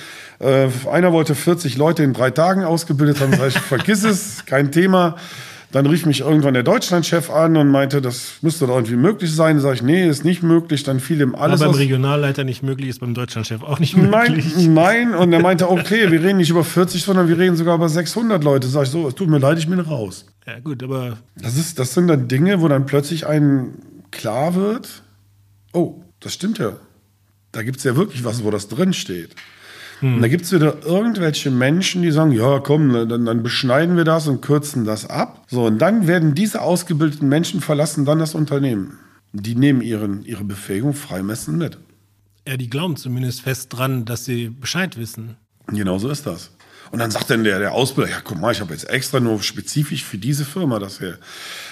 Äh, 0.41 0.69
einer 0.91 1.13
wollte 1.13 1.35
40 1.35 1.77
Leute 1.77 2.03
in 2.03 2.13
drei 2.13 2.31
Tagen 2.31 2.65
ausgebildet 2.65 3.21
haben. 3.21 3.33
Sag 3.33 3.49
ich, 3.49 3.59
vergiss 3.59 4.05
es, 4.05 4.47
kein 4.47 4.73
Thema. 4.73 5.17
Dann 5.71 5.85
rief 5.85 6.07
mich 6.07 6.21
irgendwann 6.21 6.55
der 6.55 6.63
Deutschlandchef 6.63 7.29
an 7.29 7.55
und 7.59 7.69
meinte, 7.69 8.01
das 8.01 8.39
müsste 8.41 8.67
doch 8.67 8.77
irgendwie 8.77 8.97
möglich 8.97 9.35
sein. 9.35 9.57
Da 9.57 9.63
sage 9.63 9.75
ich, 9.75 9.83
nee, 9.83 10.09
ist 10.09 10.25
nicht 10.25 10.43
möglich. 10.43 10.83
Dann 10.83 10.99
fiel 10.99 11.21
ihm 11.21 11.35
alles. 11.35 11.61
Aber 11.61 11.73
beim 11.73 11.79
Regionalleiter 11.79 12.43
nicht 12.45 12.63
möglich, 12.63 12.89
ist 12.89 13.01
beim 13.01 13.13
Deutschlandchef 13.13 13.63
auch 13.63 13.79
nicht 13.79 13.95
möglich. 13.95 14.47
Nein, 14.57 14.73
nein. 14.73 15.15
Und 15.15 15.31
er 15.31 15.43
meinte, 15.43 15.71
okay, 15.71 16.11
wir 16.11 16.23
reden 16.23 16.39
nicht 16.39 16.49
über 16.49 16.65
40, 16.65 17.03
sondern 17.03 17.29
wir 17.29 17.37
reden 17.37 17.57
sogar 17.57 17.75
über 17.75 17.91
600 17.91 18.43
Leute. 18.43 18.67
Sag 18.67 18.85
ich 18.85 18.91
so, 18.91 19.09
es 19.09 19.15
tut 19.15 19.29
mir 19.29 19.39
leid, 19.39 19.59
ich 19.59 19.69
bin 19.69 19.79
raus. 19.79 20.25
Ja, 20.47 20.59
gut, 20.61 20.83
aber. 20.83 21.19
Das, 21.37 21.59
ist, 21.59 21.79
das 21.79 21.93
sind 21.93 22.09
dann 22.09 22.29
Dinge, 22.29 22.63
wo 22.63 22.69
dann 22.69 22.87
plötzlich 22.87 23.27
einem 23.27 23.75
klar 24.11 24.55
wird, 24.55 25.03
oh, 25.73 26.03
das 26.21 26.35
stimmt 26.35 26.59
ja. 26.59 26.77
Da 27.53 27.63
gibt 27.63 27.79
es 27.79 27.85
ja 27.85 27.97
wirklich 27.97 28.25
was, 28.25 28.45
wo 28.45 28.51
das 28.51 28.69
drin 28.69 28.93
steht. 28.93 29.35
Hm. 30.01 30.17
Und 30.17 30.23
da 30.23 30.29
gibt 30.29 30.45
es 30.45 30.53
wieder 30.53 30.85
irgendwelche 30.85 31.51
Menschen, 31.51 32.03
die 32.03 32.11
sagen, 32.11 32.33
ja 32.33 32.61
komm, 32.61 32.93
dann, 32.93 33.25
dann, 33.25 33.43
beschneiden 33.43 33.97
wir 33.97 34.05
das 34.05 34.29
und 34.29 34.43
kürzen 34.43 34.85
das 34.85 35.09
ab. 35.09 35.45
So, 35.49 35.65
und 35.67 35.79
dann 35.79 36.07
werden 36.07 36.35
diese 36.35 36.61
ausgebildeten 36.63 37.29
Menschen 37.29 37.61
verlassen 37.61 38.05
dann 38.05 38.19
das 38.19 38.35
Unternehmen. 38.35 38.99
Die 39.33 39.55
nehmen 39.55 39.81
ihren, 39.81 40.25
ihre 40.25 40.45
Befähigung 40.45 40.95
freimessen 40.95 41.59
mit. 41.59 41.79
Ja, 42.47 42.57
die 42.57 42.71
glauben 42.71 42.97
zumindest 42.97 43.43
fest 43.43 43.73
dran, 43.73 44.05
dass 44.05 44.25
sie 44.25 44.49
Bescheid 44.49 44.97
wissen. 44.97 45.37
Genau 45.67 45.99
so 45.99 46.09
ist 46.09 46.27
das. 46.27 46.51
Und 46.91 47.01
dann 47.01 47.11
sagt 47.11 47.29
dann 47.29 47.45
der, 47.45 47.59
der 47.59 47.73
Ausbilder, 47.73 48.11
ja 48.11 48.21
guck 48.25 48.41
mal, 48.41 48.53
ich 48.53 48.61
habe 48.61 48.73
jetzt 48.73 48.89
extra 48.89 49.21
nur 49.21 49.43
spezifisch 49.43 50.05
für 50.05 50.17
diese 50.17 50.45
Firma 50.45 50.79
das 50.79 50.99
hier. 50.99 51.19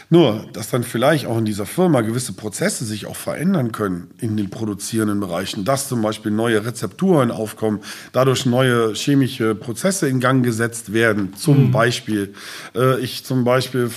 Nur, 0.08 0.46
dass 0.52 0.70
dann 0.70 0.84
vielleicht 0.84 1.26
auch 1.26 1.36
in 1.36 1.44
dieser 1.44 1.66
Firma 1.66 2.00
gewisse 2.02 2.32
Prozesse 2.32 2.84
sich 2.84 3.06
auch 3.06 3.16
verändern 3.16 3.72
können 3.72 4.10
in 4.20 4.36
den 4.36 4.50
produzierenden 4.50 5.18
Bereichen, 5.18 5.64
dass 5.64 5.88
zum 5.88 6.00
Beispiel 6.00 6.30
neue 6.30 6.64
Rezepturen 6.64 7.32
aufkommen, 7.32 7.80
dadurch 8.12 8.46
neue 8.46 8.94
chemische 8.94 9.56
Prozesse 9.56 10.08
in 10.08 10.20
Gang 10.20 10.44
gesetzt 10.44 10.92
werden. 10.92 11.34
Zum 11.34 11.66
mhm. 11.66 11.70
Beispiel, 11.72 12.34
äh, 12.76 13.00
ich 13.00 13.24
zum 13.24 13.42
Beispiel 13.42 13.90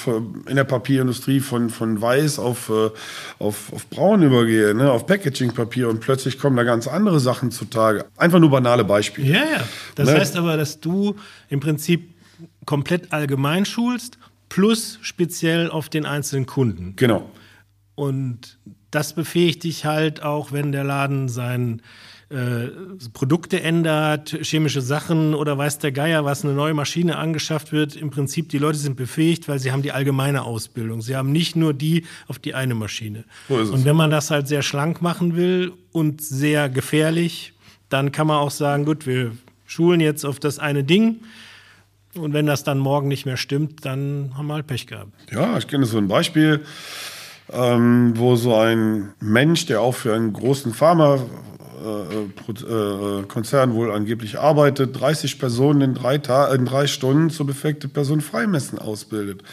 in 0.47 0.55
der 0.55 0.63
Papierindustrie 0.63 1.41
von, 1.41 1.69
von 1.69 2.01
weiß 2.01 2.39
auf, 2.39 2.69
äh, 2.69 2.89
auf, 3.37 3.71
auf 3.71 3.87
braun 3.89 4.23
übergehe, 4.23 4.73
ne, 4.73 4.91
auf 4.91 5.05
Packagingpapier 5.05 5.89
und 5.89 5.99
plötzlich 5.99 6.39
kommen 6.39 6.57
da 6.57 6.63
ganz 6.63 6.87
andere 6.87 7.19
Sachen 7.19 7.51
zutage. 7.51 8.05
Einfach 8.17 8.39
nur 8.39 8.49
banale 8.49 8.83
Beispiele. 8.83 9.27
Ja, 9.27 9.43
ja. 9.43 9.63
Das 9.93 10.09
ne? 10.09 10.19
heißt 10.19 10.35
aber, 10.37 10.57
dass 10.57 10.79
du 10.79 11.15
im 11.49 11.59
Prinzip 11.59 12.15
komplett 12.65 13.13
allgemein 13.13 13.65
schulst 13.65 14.17
plus 14.49 14.99
speziell 15.01 15.69
auf 15.69 15.89
den 15.89 16.05
einzelnen 16.05 16.45
Kunden. 16.45 16.93
Genau. 16.95 17.29
Und 17.95 18.59
das 18.91 19.13
befähigt 19.13 19.63
dich 19.63 19.85
halt 19.85 20.23
auch, 20.23 20.51
wenn 20.51 20.71
der 20.71 20.83
Laden 20.83 21.29
sein 21.29 21.81
äh, 22.29 22.67
Produkte 23.13 23.61
ändert, 23.61 24.37
chemische 24.41 24.81
Sachen 24.81 25.33
oder 25.33 25.57
weiß 25.57 25.79
der 25.79 25.91
Geier, 25.91 26.25
was 26.25 26.43
eine 26.43 26.53
neue 26.53 26.73
Maschine 26.73 27.17
angeschafft 27.17 27.71
wird. 27.71 27.95
Im 27.95 28.09
Prinzip, 28.09 28.49
die 28.49 28.57
Leute 28.57 28.77
sind 28.77 28.95
befähigt, 28.95 29.47
weil 29.47 29.59
sie 29.59 29.71
haben 29.71 29.81
die 29.81 29.91
allgemeine 29.91 30.43
Ausbildung. 30.43 31.01
Sie 31.01 31.15
haben 31.15 31.31
nicht 31.31 31.55
nur 31.55 31.73
die 31.73 32.05
auf 32.27 32.39
die 32.39 32.53
eine 32.53 32.75
Maschine. 32.75 33.25
Und 33.47 33.83
wenn 33.85 33.95
man 33.95 34.11
das 34.11 34.29
halt 34.31 34.47
sehr 34.47 34.61
schlank 34.61 35.01
machen 35.01 35.35
will 35.35 35.73
und 35.91 36.21
sehr 36.21 36.69
gefährlich, 36.69 37.53
dann 37.89 38.11
kann 38.11 38.27
man 38.27 38.37
auch 38.37 38.51
sagen, 38.51 38.85
gut, 38.85 39.07
wir 39.07 39.31
schulen 39.65 39.99
jetzt 39.99 40.23
auf 40.23 40.39
das 40.39 40.59
eine 40.59 40.83
Ding 40.83 41.21
und 42.19 42.33
wenn 42.33 42.45
das 42.45 42.63
dann 42.63 42.79
morgen 42.79 43.07
nicht 43.07 43.25
mehr 43.25 43.37
stimmt, 43.37 43.85
dann 43.85 44.33
haben 44.37 44.47
wir 44.47 44.55
halt 44.55 44.67
Pech 44.67 44.87
gehabt. 44.87 45.11
Ja, 45.31 45.57
ich 45.57 45.67
kenne 45.67 45.85
so 45.85 45.97
ein 45.97 46.07
Beispiel, 46.07 46.61
ähm, 47.51 48.13
wo 48.15 48.35
so 48.35 48.55
ein 48.55 49.13
Mensch, 49.19 49.65
der 49.65 49.81
auch 49.81 49.95
für 49.95 50.13
einen 50.13 50.33
großen 50.33 50.73
Pharmakonzern 50.73 53.69
äh, 53.69 53.73
äh, 53.73 53.75
wohl 53.75 53.91
angeblich 53.91 54.39
arbeitet, 54.39 54.99
30 54.99 55.39
Personen 55.39 55.81
in 55.81 55.93
drei, 55.95 56.17
Ta 56.17 56.53
in 56.53 56.65
drei 56.65 56.87
Stunden 56.87 57.29
zur 57.29 57.47
befähigte 57.47 57.87
Person 57.87 58.21
freimessen 58.21 58.79
ausbildet. 58.79 59.43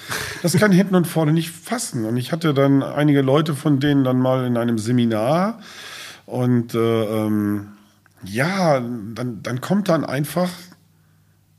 Das 0.43 0.57
kann 0.57 0.73
hinten 0.73 0.95
und 0.95 1.07
vorne 1.07 1.33
nicht 1.33 1.51
fassen. 1.51 2.05
Und 2.05 2.17
ich 2.17 2.33
hatte 2.33 2.53
dann 2.53 2.83
einige 2.83 3.23
Leute 3.23 3.55
von 3.55 3.81
denen 3.81 4.05
dann 4.05 4.19
mal 4.19 4.47
in 4.47 4.57
einem 4.57 4.79
Seminar 4.79 5.61
und 6.27 6.75
äh, 6.75 6.79
ähm, 6.79 7.69
ja, 8.25 8.81
dann, 8.81 9.41
dann 9.43 9.61
kommt 9.61 9.89
dann 9.89 10.05
einfach 10.05 10.51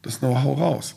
das 0.02 0.20
Know-how 0.20 0.60
raus. 0.60 0.96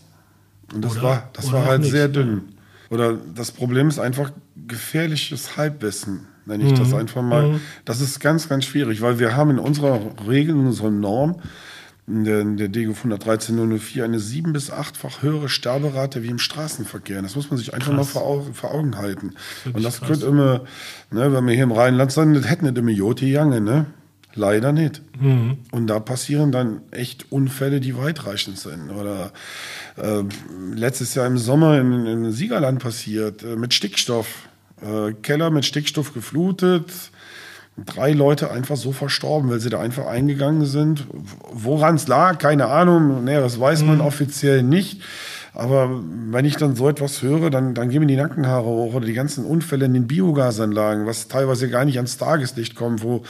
Und 0.72 0.84
das 0.84 0.92
oder, 0.92 1.02
war, 1.02 1.30
das 1.32 1.52
war 1.52 1.64
halt 1.64 1.82
nicht. 1.82 1.90
sehr 1.90 2.08
dünn. 2.08 2.42
Oder 2.90 3.16
das 3.34 3.52
Problem 3.52 3.88
ist 3.88 3.98
einfach 3.98 4.32
gefährliches 4.66 5.56
Halbwissen, 5.56 6.26
nenne 6.46 6.64
ich 6.64 6.72
mhm. 6.72 6.76
das 6.76 6.92
einfach 6.92 7.22
mal. 7.22 7.52
Mhm. 7.52 7.60
Das 7.84 8.00
ist 8.00 8.20
ganz, 8.20 8.48
ganz 8.48 8.64
schwierig, 8.64 9.00
weil 9.00 9.18
wir 9.18 9.36
haben 9.36 9.50
in 9.50 9.58
unserer 9.58 10.00
Regel, 10.26 10.56
in 10.56 10.66
unserer 10.66 10.90
Norm, 10.90 11.40
in 12.06 12.24
der, 12.24 12.40
in 12.40 12.56
der 12.56 12.68
DGO 12.68 12.92
113.004 12.92 14.02
eine 14.02 14.18
sieben- 14.18 14.52
bis 14.52 14.70
achtfach 14.70 15.22
höhere 15.22 15.48
Sterberate 15.48 16.24
wie 16.24 16.28
im 16.28 16.40
Straßenverkehr. 16.40 17.22
Das 17.22 17.36
muss 17.36 17.50
man 17.50 17.58
sich 17.58 17.72
einfach 17.72 17.94
krass. 17.94 17.96
mal 17.96 18.04
vor, 18.04 18.26
Augen, 18.26 18.54
vor 18.54 18.74
Augen 18.74 18.96
halten. 18.98 19.34
Und 19.72 19.84
das 19.84 20.00
könnte 20.00 20.26
immer, 20.26 20.64
ne, 21.12 21.32
wenn 21.32 21.46
wir 21.46 21.54
hier 21.54 21.64
im 21.64 21.72
Rheinland 21.72 22.10
sind, 22.10 22.48
hätten 22.48 22.64
nicht 22.64 22.78
immer 22.78 22.90
Jote 22.90 23.26
Jange, 23.26 23.60
ne? 23.60 23.86
Leider 24.35 24.73
nicht. 24.73 25.03
Mhm. 25.21 25.59
Und 25.73 25.88
da 25.88 25.99
passieren 25.99 26.53
dann 26.53 26.83
echt 26.93 27.33
Unfälle, 27.33 27.81
die 27.81 27.97
weitreichend 27.97 28.59
sind. 28.59 28.90
Oder 28.90 29.33
äh, 29.97 30.23
letztes 30.75 31.14
Jahr 31.14 31.27
im 31.27 31.37
Sommer 31.37 31.79
in, 31.81 32.07
in 32.07 32.33
Siegerland 32.33 32.81
passiert, 32.81 33.43
äh, 33.43 33.57
mit 33.57 33.75
Stickstoff. 33.75 34.49
Äh, 34.83 35.14
Keller 35.23 35.51
mit 35.51 35.64
Stickstoff 35.64 36.14
geflutet. 36.14 36.90
Drei 37.77 38.12
Leute 38.12 38.51
einfach 38.51 38.77
so 38.77 38.93
verstorben, 38.93 39.51
weil 39.51 39.61
sie 39.61 39.71
da 39.71 39.81
einfach 39.81 40.07
eingegangen 40.07 40.64
sind. 40.64 41.07
Woran 41.53 41.97
es 41.97 42.07
lag, 42.09 42.38
keine 42.38 42.66
Ahnung. 42.66 43.27
Das 43.27 43.59
weiß 43.59 43.83
man 43.83 43.97
mhm. 43.97 44.03
offiziell 44.03 44.62
nicht. 44.62 45.01
Aber 45.52 45.90
wenn 46.30 46.44
ich 46.44 46.56
dann 46.56 46.76
so 46.76 46.88
etwas 46.88 47.22
höre, 47.22 47.50
dann, 47.50 47.74
dann 47.74 47.90
gehen 47.90 48.00
mir 48.00 48.06
die 48.06 48.16
Nackenhaare 48.16 48.64
hoch 48.64 48.94
oder 48.94 49.06
die 49.06 49.14
ganzen 49.14 49.44
Unfälle 49.44 49.86
in 49.86 49.94
den 49.94 50.06
Biogasanlagen, 50.06 51.06
was 51.06 51.26
teilweise 51.26 51.68
gar 51.68 51.84
nicht 51.84 51.96
ans 51.96 52.18
Tageslicht 52.18 52.76
kommt, 52.76 53.02
wo, 53.02 53.22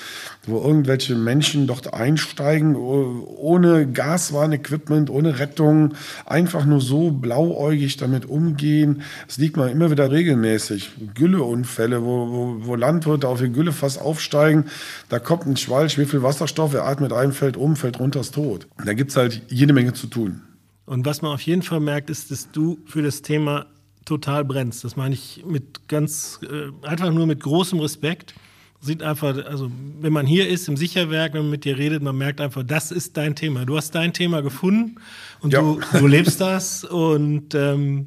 wo 0.47 0.61
irgendwelche 0.61 1.15
Menschen 1.15 1.67
dort 1.67 1.95
einsteigen, 1.95 2.77
ohne 2.77 3.87
Gaswarn-Equipment, 3.87 5.09
ohne 5.09 5.39
Rettung, 5.39 5.95
einfach 6.27 6.67
nur 6.67 6.81
so 6.81 7.11
blauäugig 7.11 7.97
damit 7.97 8.27
umgehen. 8.29 9.03
Es 9.27 9.39
liegt 9.39 9.57
mal 9.57 9.71
immer 9.71 9.91
wieder 9.91 10.11
regelmäßig. 10.11 10.91
Gülleunfälle, 11.15 12.05
wo, 12.05 12.31
wo, 12.31 12.57
wo 12.67 12.75
Landwirte 12.75 13.29
auf 13.29 13.41
ihr 13.41 13.49
Güllefass 13.49 13.97
aufsteigen, 13.97 14.67
da 15.09 15.19
kommt 15.19 15.47
ein 15.47 15.57
Schwalch, 15.57 15.97
wie 15.97 16.07
viel 16.07 16.23
Wasserstoff, 16.23 16.75
er 16.75 16.85
atmet 16.85 17.13
ein, 17.13 17.33
fällt 17.33 17.57
um, 17.57 17.77
fällt 17.77 17.99
runter, 17.99 18.21
ist 18.21 18.35
tot. 18.35 18.67
Da 18.85 18.93
gibt 18.93 19.11
es 19.11 19.17
halt 19.17 19.43
jede 19.49 19.73
Menge 19.73 19.95
zu 19.95 20.07
tun. 20.07 20.43
Und 20.87 21.07
was 21.07 21.23
man 21.23 21.33
auf 21.33 21.43
jeden 21.43 21.63
Fall 21.63 21.81
merkt, 21.81 22.11
ist, 22.11 22.31
dass 22.31 22.51
du 22.51 22.79
für 22.87 23.03
das 23.03 23.23
Thema 23.23 23.67
total 24.05 24.45
brennst. 24.45 24.83
Das 24.85 24.97
meine 24.97 25.15
ich 25.15 25.45
mit 25.47 25.89
ganz, 25.89 26.41
äh, 26.43 26.87
einfach 26.87 27.13
nur 27.13 27.27
mit 27.27 27.41
großem 27.41 27.79
Respekt. 27.81 28.35
sieht 28.83 29.03
einfach, 29.03 29.37
also 29.45 29.71
wenn 30.01 30.13
man 30.13 30.27
hier 30.27 30.49
ist 30.49 30.67
im 30.67 30.77
Sicherwerk, 30.77 31.35
wenn 31.35 31.43
man 31.43 31.51
mit 31.51 31.65
dir 31.65 31.77
redet, 31.77 32.03
man 32.03 32.17
merkt 32.17 32.41
einfach, 32.41 32.63
das 32.65 32.91
ist 32.91 33.17
dein 33.17 33.37
Thema. 33.37 33.67
Du 33.67 33.77
hast 33.77 33.95
dein 33.95 34.15
Thema 34.15 34.41
gefunden 34.41 34.97
und 35.41 35.53
ja. 35.53 35.61
du, 35.61 35.81
du 35.99 36.07
lebst 36.07 36.41
das 36.41 36.83
und 36.83 37.55
ähm, 37.55 38.07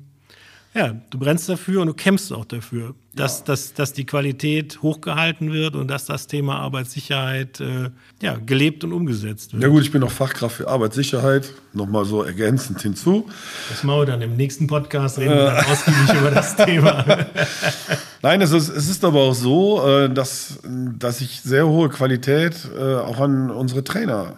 ja, 0.75 0.95
du 1.09 1.19
brennst 1.19 1.47
dafür 1.49 1.81
und 1.81 1.87
du 1.87 1.93
kämpfst 1.93 2.33
auch 2.33 2.45
dafür, 2.45 2.95
dass, 3.13 3.39
ja. 3.39 3.45
dass, 3.45 3.73
dass 3.73 3.93
die 3.93 4.05
Qualität 4.05 4.81
hochgehalten 4.81 5.51
wird 5.51 5.75
und 5.75 5.87
dass 5.87 6.05
das 6.05 6.25
Thema 6.25 6.59
Arbeitssicherheit 6.59 7.59
äh, 7.59 7.91
ja, 8.21 8.37
gelebt 8.43 8.83
und 8.83 8.91
umgesetzt 8.91 9.53
wird. 9.53 9.61
Ja 9.61 9.69
gut, 9.69 9.83
ich 9.83 9.91
bin 9.91 10.01
auch 10.03 10.11
Fachkraft 10.11 10.55
für 10.55 10.67
Arbeitssicherheit, 10.67 11.53
nochmal 11.73 12.05
so 12.05 12.23
ergänzend 12.23 12.81
hinzu. 12.81 13.29
Das 13.69 13.83
machen 13.83 13.99
wir 13.99 14.05
dann 14.05 14.21
im 14.23 14.35
nächsten 14.35 14.65
Podcast, 14.65 15.19
reden 15.19 15.35
wir 15.35 15.45
dann 15.45 15.65
ausgiebig 15.65 16.13
über 16.19 16.31
das 16.31 16.55
Thema. 16.55 17.05
Nein, 18.23 18.41
es 18.41 18.51
ist, 18.51 18.69
es 18.69 18.89
ist 18.89 19.05
aber 19.05 19.19
auch 19.19 19.35
so, 19.35 19.87
äh, 19.87 20.09
dass, 20.09 20.59
dass 20.63 21.21
ich 21.21 21.41
sehr 21.41 21.67
hohe 21.67 21.89
Qualität 21.89 22.67
äh, 22.75 22.95
auch 22.95 23.19
an 23.19 23.51
unsere 23.51 23.83
Trainer 23.83 24.37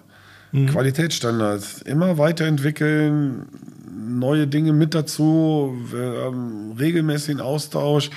mhm. 0.51 0.67
Qualitätsstandards 0.67 1.81
immer 1.83 2.17
weiterentwickeln, 2.17 3.47
neue 3.95 4.47
Dinge 4.47 4.73
mit 4.73 4.93
dazu, 4.93 5.75
haben 5.93 6.75
regelmäßigen 6.77 7.41
Austausch, 7.41 8.09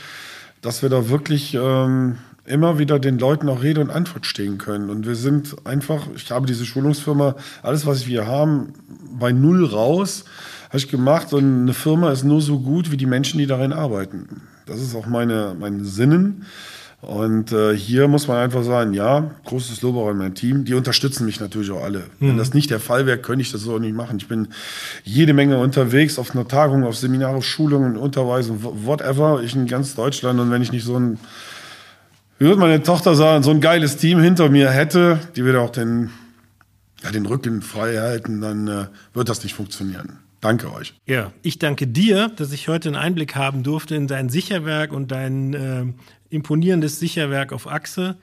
dass 0.61 0.83
wir 0.83 0.89
da 0.89 1.09
wirklich 1.09 1.55
ähm, 1.55 2.19
immer 2.45 2.79
wieder 2.79 2.99
den 2.99 3.19
Leuten 3.19 3.49
auch 3.49 3.63
Rede 3.63 3.81
und 3.81 3.91
Antwort 3.91 4.27
stehen 4.27 4.59
können. 4.59 4.91
Und 4.91 5.07
wir 5.07 5.15
sind 5.15 5.57
einfach, 5.65 6.09
ich 6.17 6.31
habe 6.31 6.47
diese 6.47 6.67
Schulungsfirma, 6.67 7.37
alles, 7.63 7.87
was 7.87 8.07
wir 8.07 8.27
haben, 8.27 8.73
bei 9.19 9.33
Null 9.33 9.65
raus, 9.65 10.25
habe 10.69 10.79
ich 10.79 10.89
gemacht. 10.89 11.33
Und 11.33 11.63
eine 11.63 11.75
Firma 11.75 12.11
ist 12.11 12.25
nur 12.25 12.41
so 12.41 12.59
gut 12.59 12.91
wie 12.91 12.97
die 12.97 13.07
Menschen, 13.07 13.39
die 13.39 13.47
darin 13.47 13.73
arbeiten. 13.73 14.43
Das 14.67 14.81
ist 14.81 14.95
auch 14.95 15.07
meine, 15.07 15.55
mein 15.59 15.85
Sinnen. 15.85 16.47
Und 17.01 17.53
äh, 17.53 17.77
hier 17.77 18.09
muss 18.09 18.27
man 18.27 18.39
einfach 18.39 18.65
sagen, 18.65 18.93
ja, 18.93 19.31
großes 19.45 19.83
Lob 19.83 19.97
auch 19.97 20.09
an 20.09 20.19
mein 20.19 20.35
Team. 20.35 20.65
Die 20.65 20.75
unterstützen 20.75 21.27
mich 21.27 21.39
natürlich 21.39 21.71
auch 21.71 21.85
alle. 21.85 22.01
Mhm. 22.19 22.29
Wenn 22.29 22.37
das 22.39 22.55
nicht 22.55 22.71
der 22.71 22.81
Fall 22.81 23.07
wäre, 23.07 23.19
könnte 23.19 23.43
ich 23.43 23.53
das 23.53 23.61
so 23.61 23.79
nicht 23.79 23.95
machen. 23.95 24.17
Ich 24.19 24.27
bin 24.27 24.49
jede 25.05 25.33
Menge 25.33 25.59
unterwegs, 25.59 26.19
auf 26.19 26.35
einer 26.35 26.49
Tagung, 26.49 26.83
auf 26.83 26.97
Seminare, 26.97 27.37
auf 27.37 27.45
Schulungen, 27.45 27.97
Unterweisung, 27.97 28.59
whatever. 28.85 29.43
Ich 29.45 29.55
in 29.55 29.67
ganz 29.67 29.95
Deutschland. 29.95 30.41
Und 30.41 30.51
wenn 30.51 30.61
ich 30.61 30.73
nicht 30.73 30.85
so 30.85 30.99
ein, 30.99 31.21
wie 32.39 32.47
würde 32.47 32.61
meine 32.61 32.83
Tochter 32.83 33.15
sagen, 33.15 33.45
so 33.45 33.53
ein 33.53 33.61
geiles 33.61 33.97
Team 33.97 34.21
hinter 34.21 34.49
mir 34.49 34.71
hätte, 34.71 35.21
die 35.37 35.45
würde 35.45 35.61
auch 35.61 35.71
den, 35.71 36.11
ja, 37.05 37.13
den 37.13 37.27
Rücken 37.27 37.63
frei 37.63 37.97
halten, 37.99 38.41
dann 38.41 38.67
äh, 38.67 38.87
wird 39.15 39.29
das 39.29 39.45
nicht 39.45 39.55
funktionieren. 39.55 40.19
Danke 40.41 40.73
euch. 40.73 40.95
Ja, 41.07 41.33
ich 41.43 41.59
danke 41.59 41.89
dir, 41.89 42.29
dass 42.29 42.53
ich 42.53 42.69
heute 42.69 42.89
einen 42.89 42.97
Einblick 42.97 43.35
haben 43.35 43.65
durfte 43.65 43.97
in 43.97 44.07
dein 44.07 44.29
Sicherwerk 44.29 44.93
und 44.93 45.11
dein 45.11 45.55
äh, 45.55 45.85
imponierendes 46.31 46.99
Sicherwerk 46.99 47.53
auf 47.53 47.67
Achse. 47.67 48.17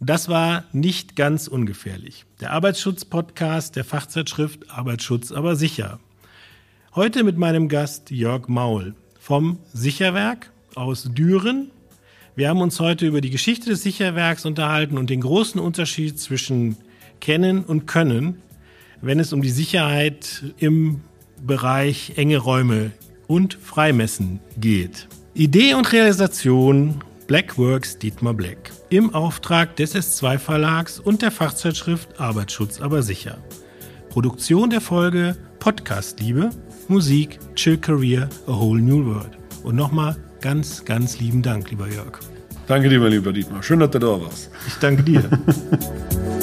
Das 0.00 0.28
war 0.28 0.64
nicht 0.72 1.14
ganz 1.16 1.46
ungefährlich. 1.46 2.24
Der 2.40 2.52
Arbeitsschutz-Podcast 2.52 3.76
der 3.76 3.84
Fachzeitschrift 3.84 4.70
Arbeitsschutz 4.70 5.30
aber 5.30 5.56
sicher. 5.56 6.00
Heute 6.94 7.22
mit 7.22 7.36
meinem 7.36 7.68
Gast 7.68 8.10
Jörg 8.10 8.48
Maul 8.48 8.94
vom 9.18 9.58
Sicherwerk 9.72 10.50
aus 10.74 11.04
Düren. 11.12 11.70
Wir 12.34 12.48
haben 12.48 12.62
uns 12.62 12.80
heute 12.80 13.06
über 13.06 13.20
die 13.20 13.30
Geschichte 13.30 13.68
des 13.70 13.82
Sicherwerks 13.82 14.46
unterhalten 14.46 14.96
und 14.96 15.10
den 15.10 15.20
großen 15.20 15.60
Unterschied 15.60 16.18
zwischen 16.18 16.76
Kennen 17.20 17.62
und 17.64 17.86
Können, 17.86 18.40
wenn 19.02 19.20
es 19.20 19.32
um 19.32 19.42
die 19.42 19.50
Sicherheit 19.50 20.44
im 20.58 21.02
Bereich 21.46 22.14
enge 22.16 22.38
Räume 22.38 22.92
und 23.26 23.54
Freimessen 23.54 24.40
geht. 24.58 25.08
Idee 25.34 25.74
und 25.74 25.92
Realisation 25.92 27.04
Blackworks 27.30 27.96
Dietmar 27.96 28.34
Black 28.34 28.72
im 28.88 29.14
Auftrag 29.14 29.76
des 29.76 29.94
S2 29.94 30.36
Verlags 30.36 30.98
und 30.98 31.22
der 31.22 31.30
Fachzeitschrift 31.30 32.18
Arbeitsschutz 32.18 32.80
aber 32.80 33.04
sicher. 33.04 33.38
Produktion 34.08 34.68
der 34.68 34.80
Folge 34.80 35.36
Podcast 35.60 36.18
Liebe, 36.18 36.50
Musik 36.88 37.38
Chill 37.54 37.78
Career 37.78 38.28
A 38.48 38.58
Whole 38.58 38.82
New 38.82 39.06
World. 39.06 39.38
Und 39.62 39.76
nochmal 39.76 40.16
ganz, 40.40 40.84
ganz 40.84 41.20
lieben 41.20 41.40
Dank, 41.40 41.70
lieber 41.70 41.86
Jörg. 41.86 42.18
Danke 42.66 42.88
dir, 42.88 42.98
mein 42.98 43.12
lieber 43.12 43.32
Dietmar. 43.32 43.62
Schön, 43.62 43.78
dass 43.78 43.92
du 43.92 44.00
da 44.00 44.20
warst. 44.20 44.50
Ich 44.66 44.74
danke 44.80 45.04
dir. 45.04 45.22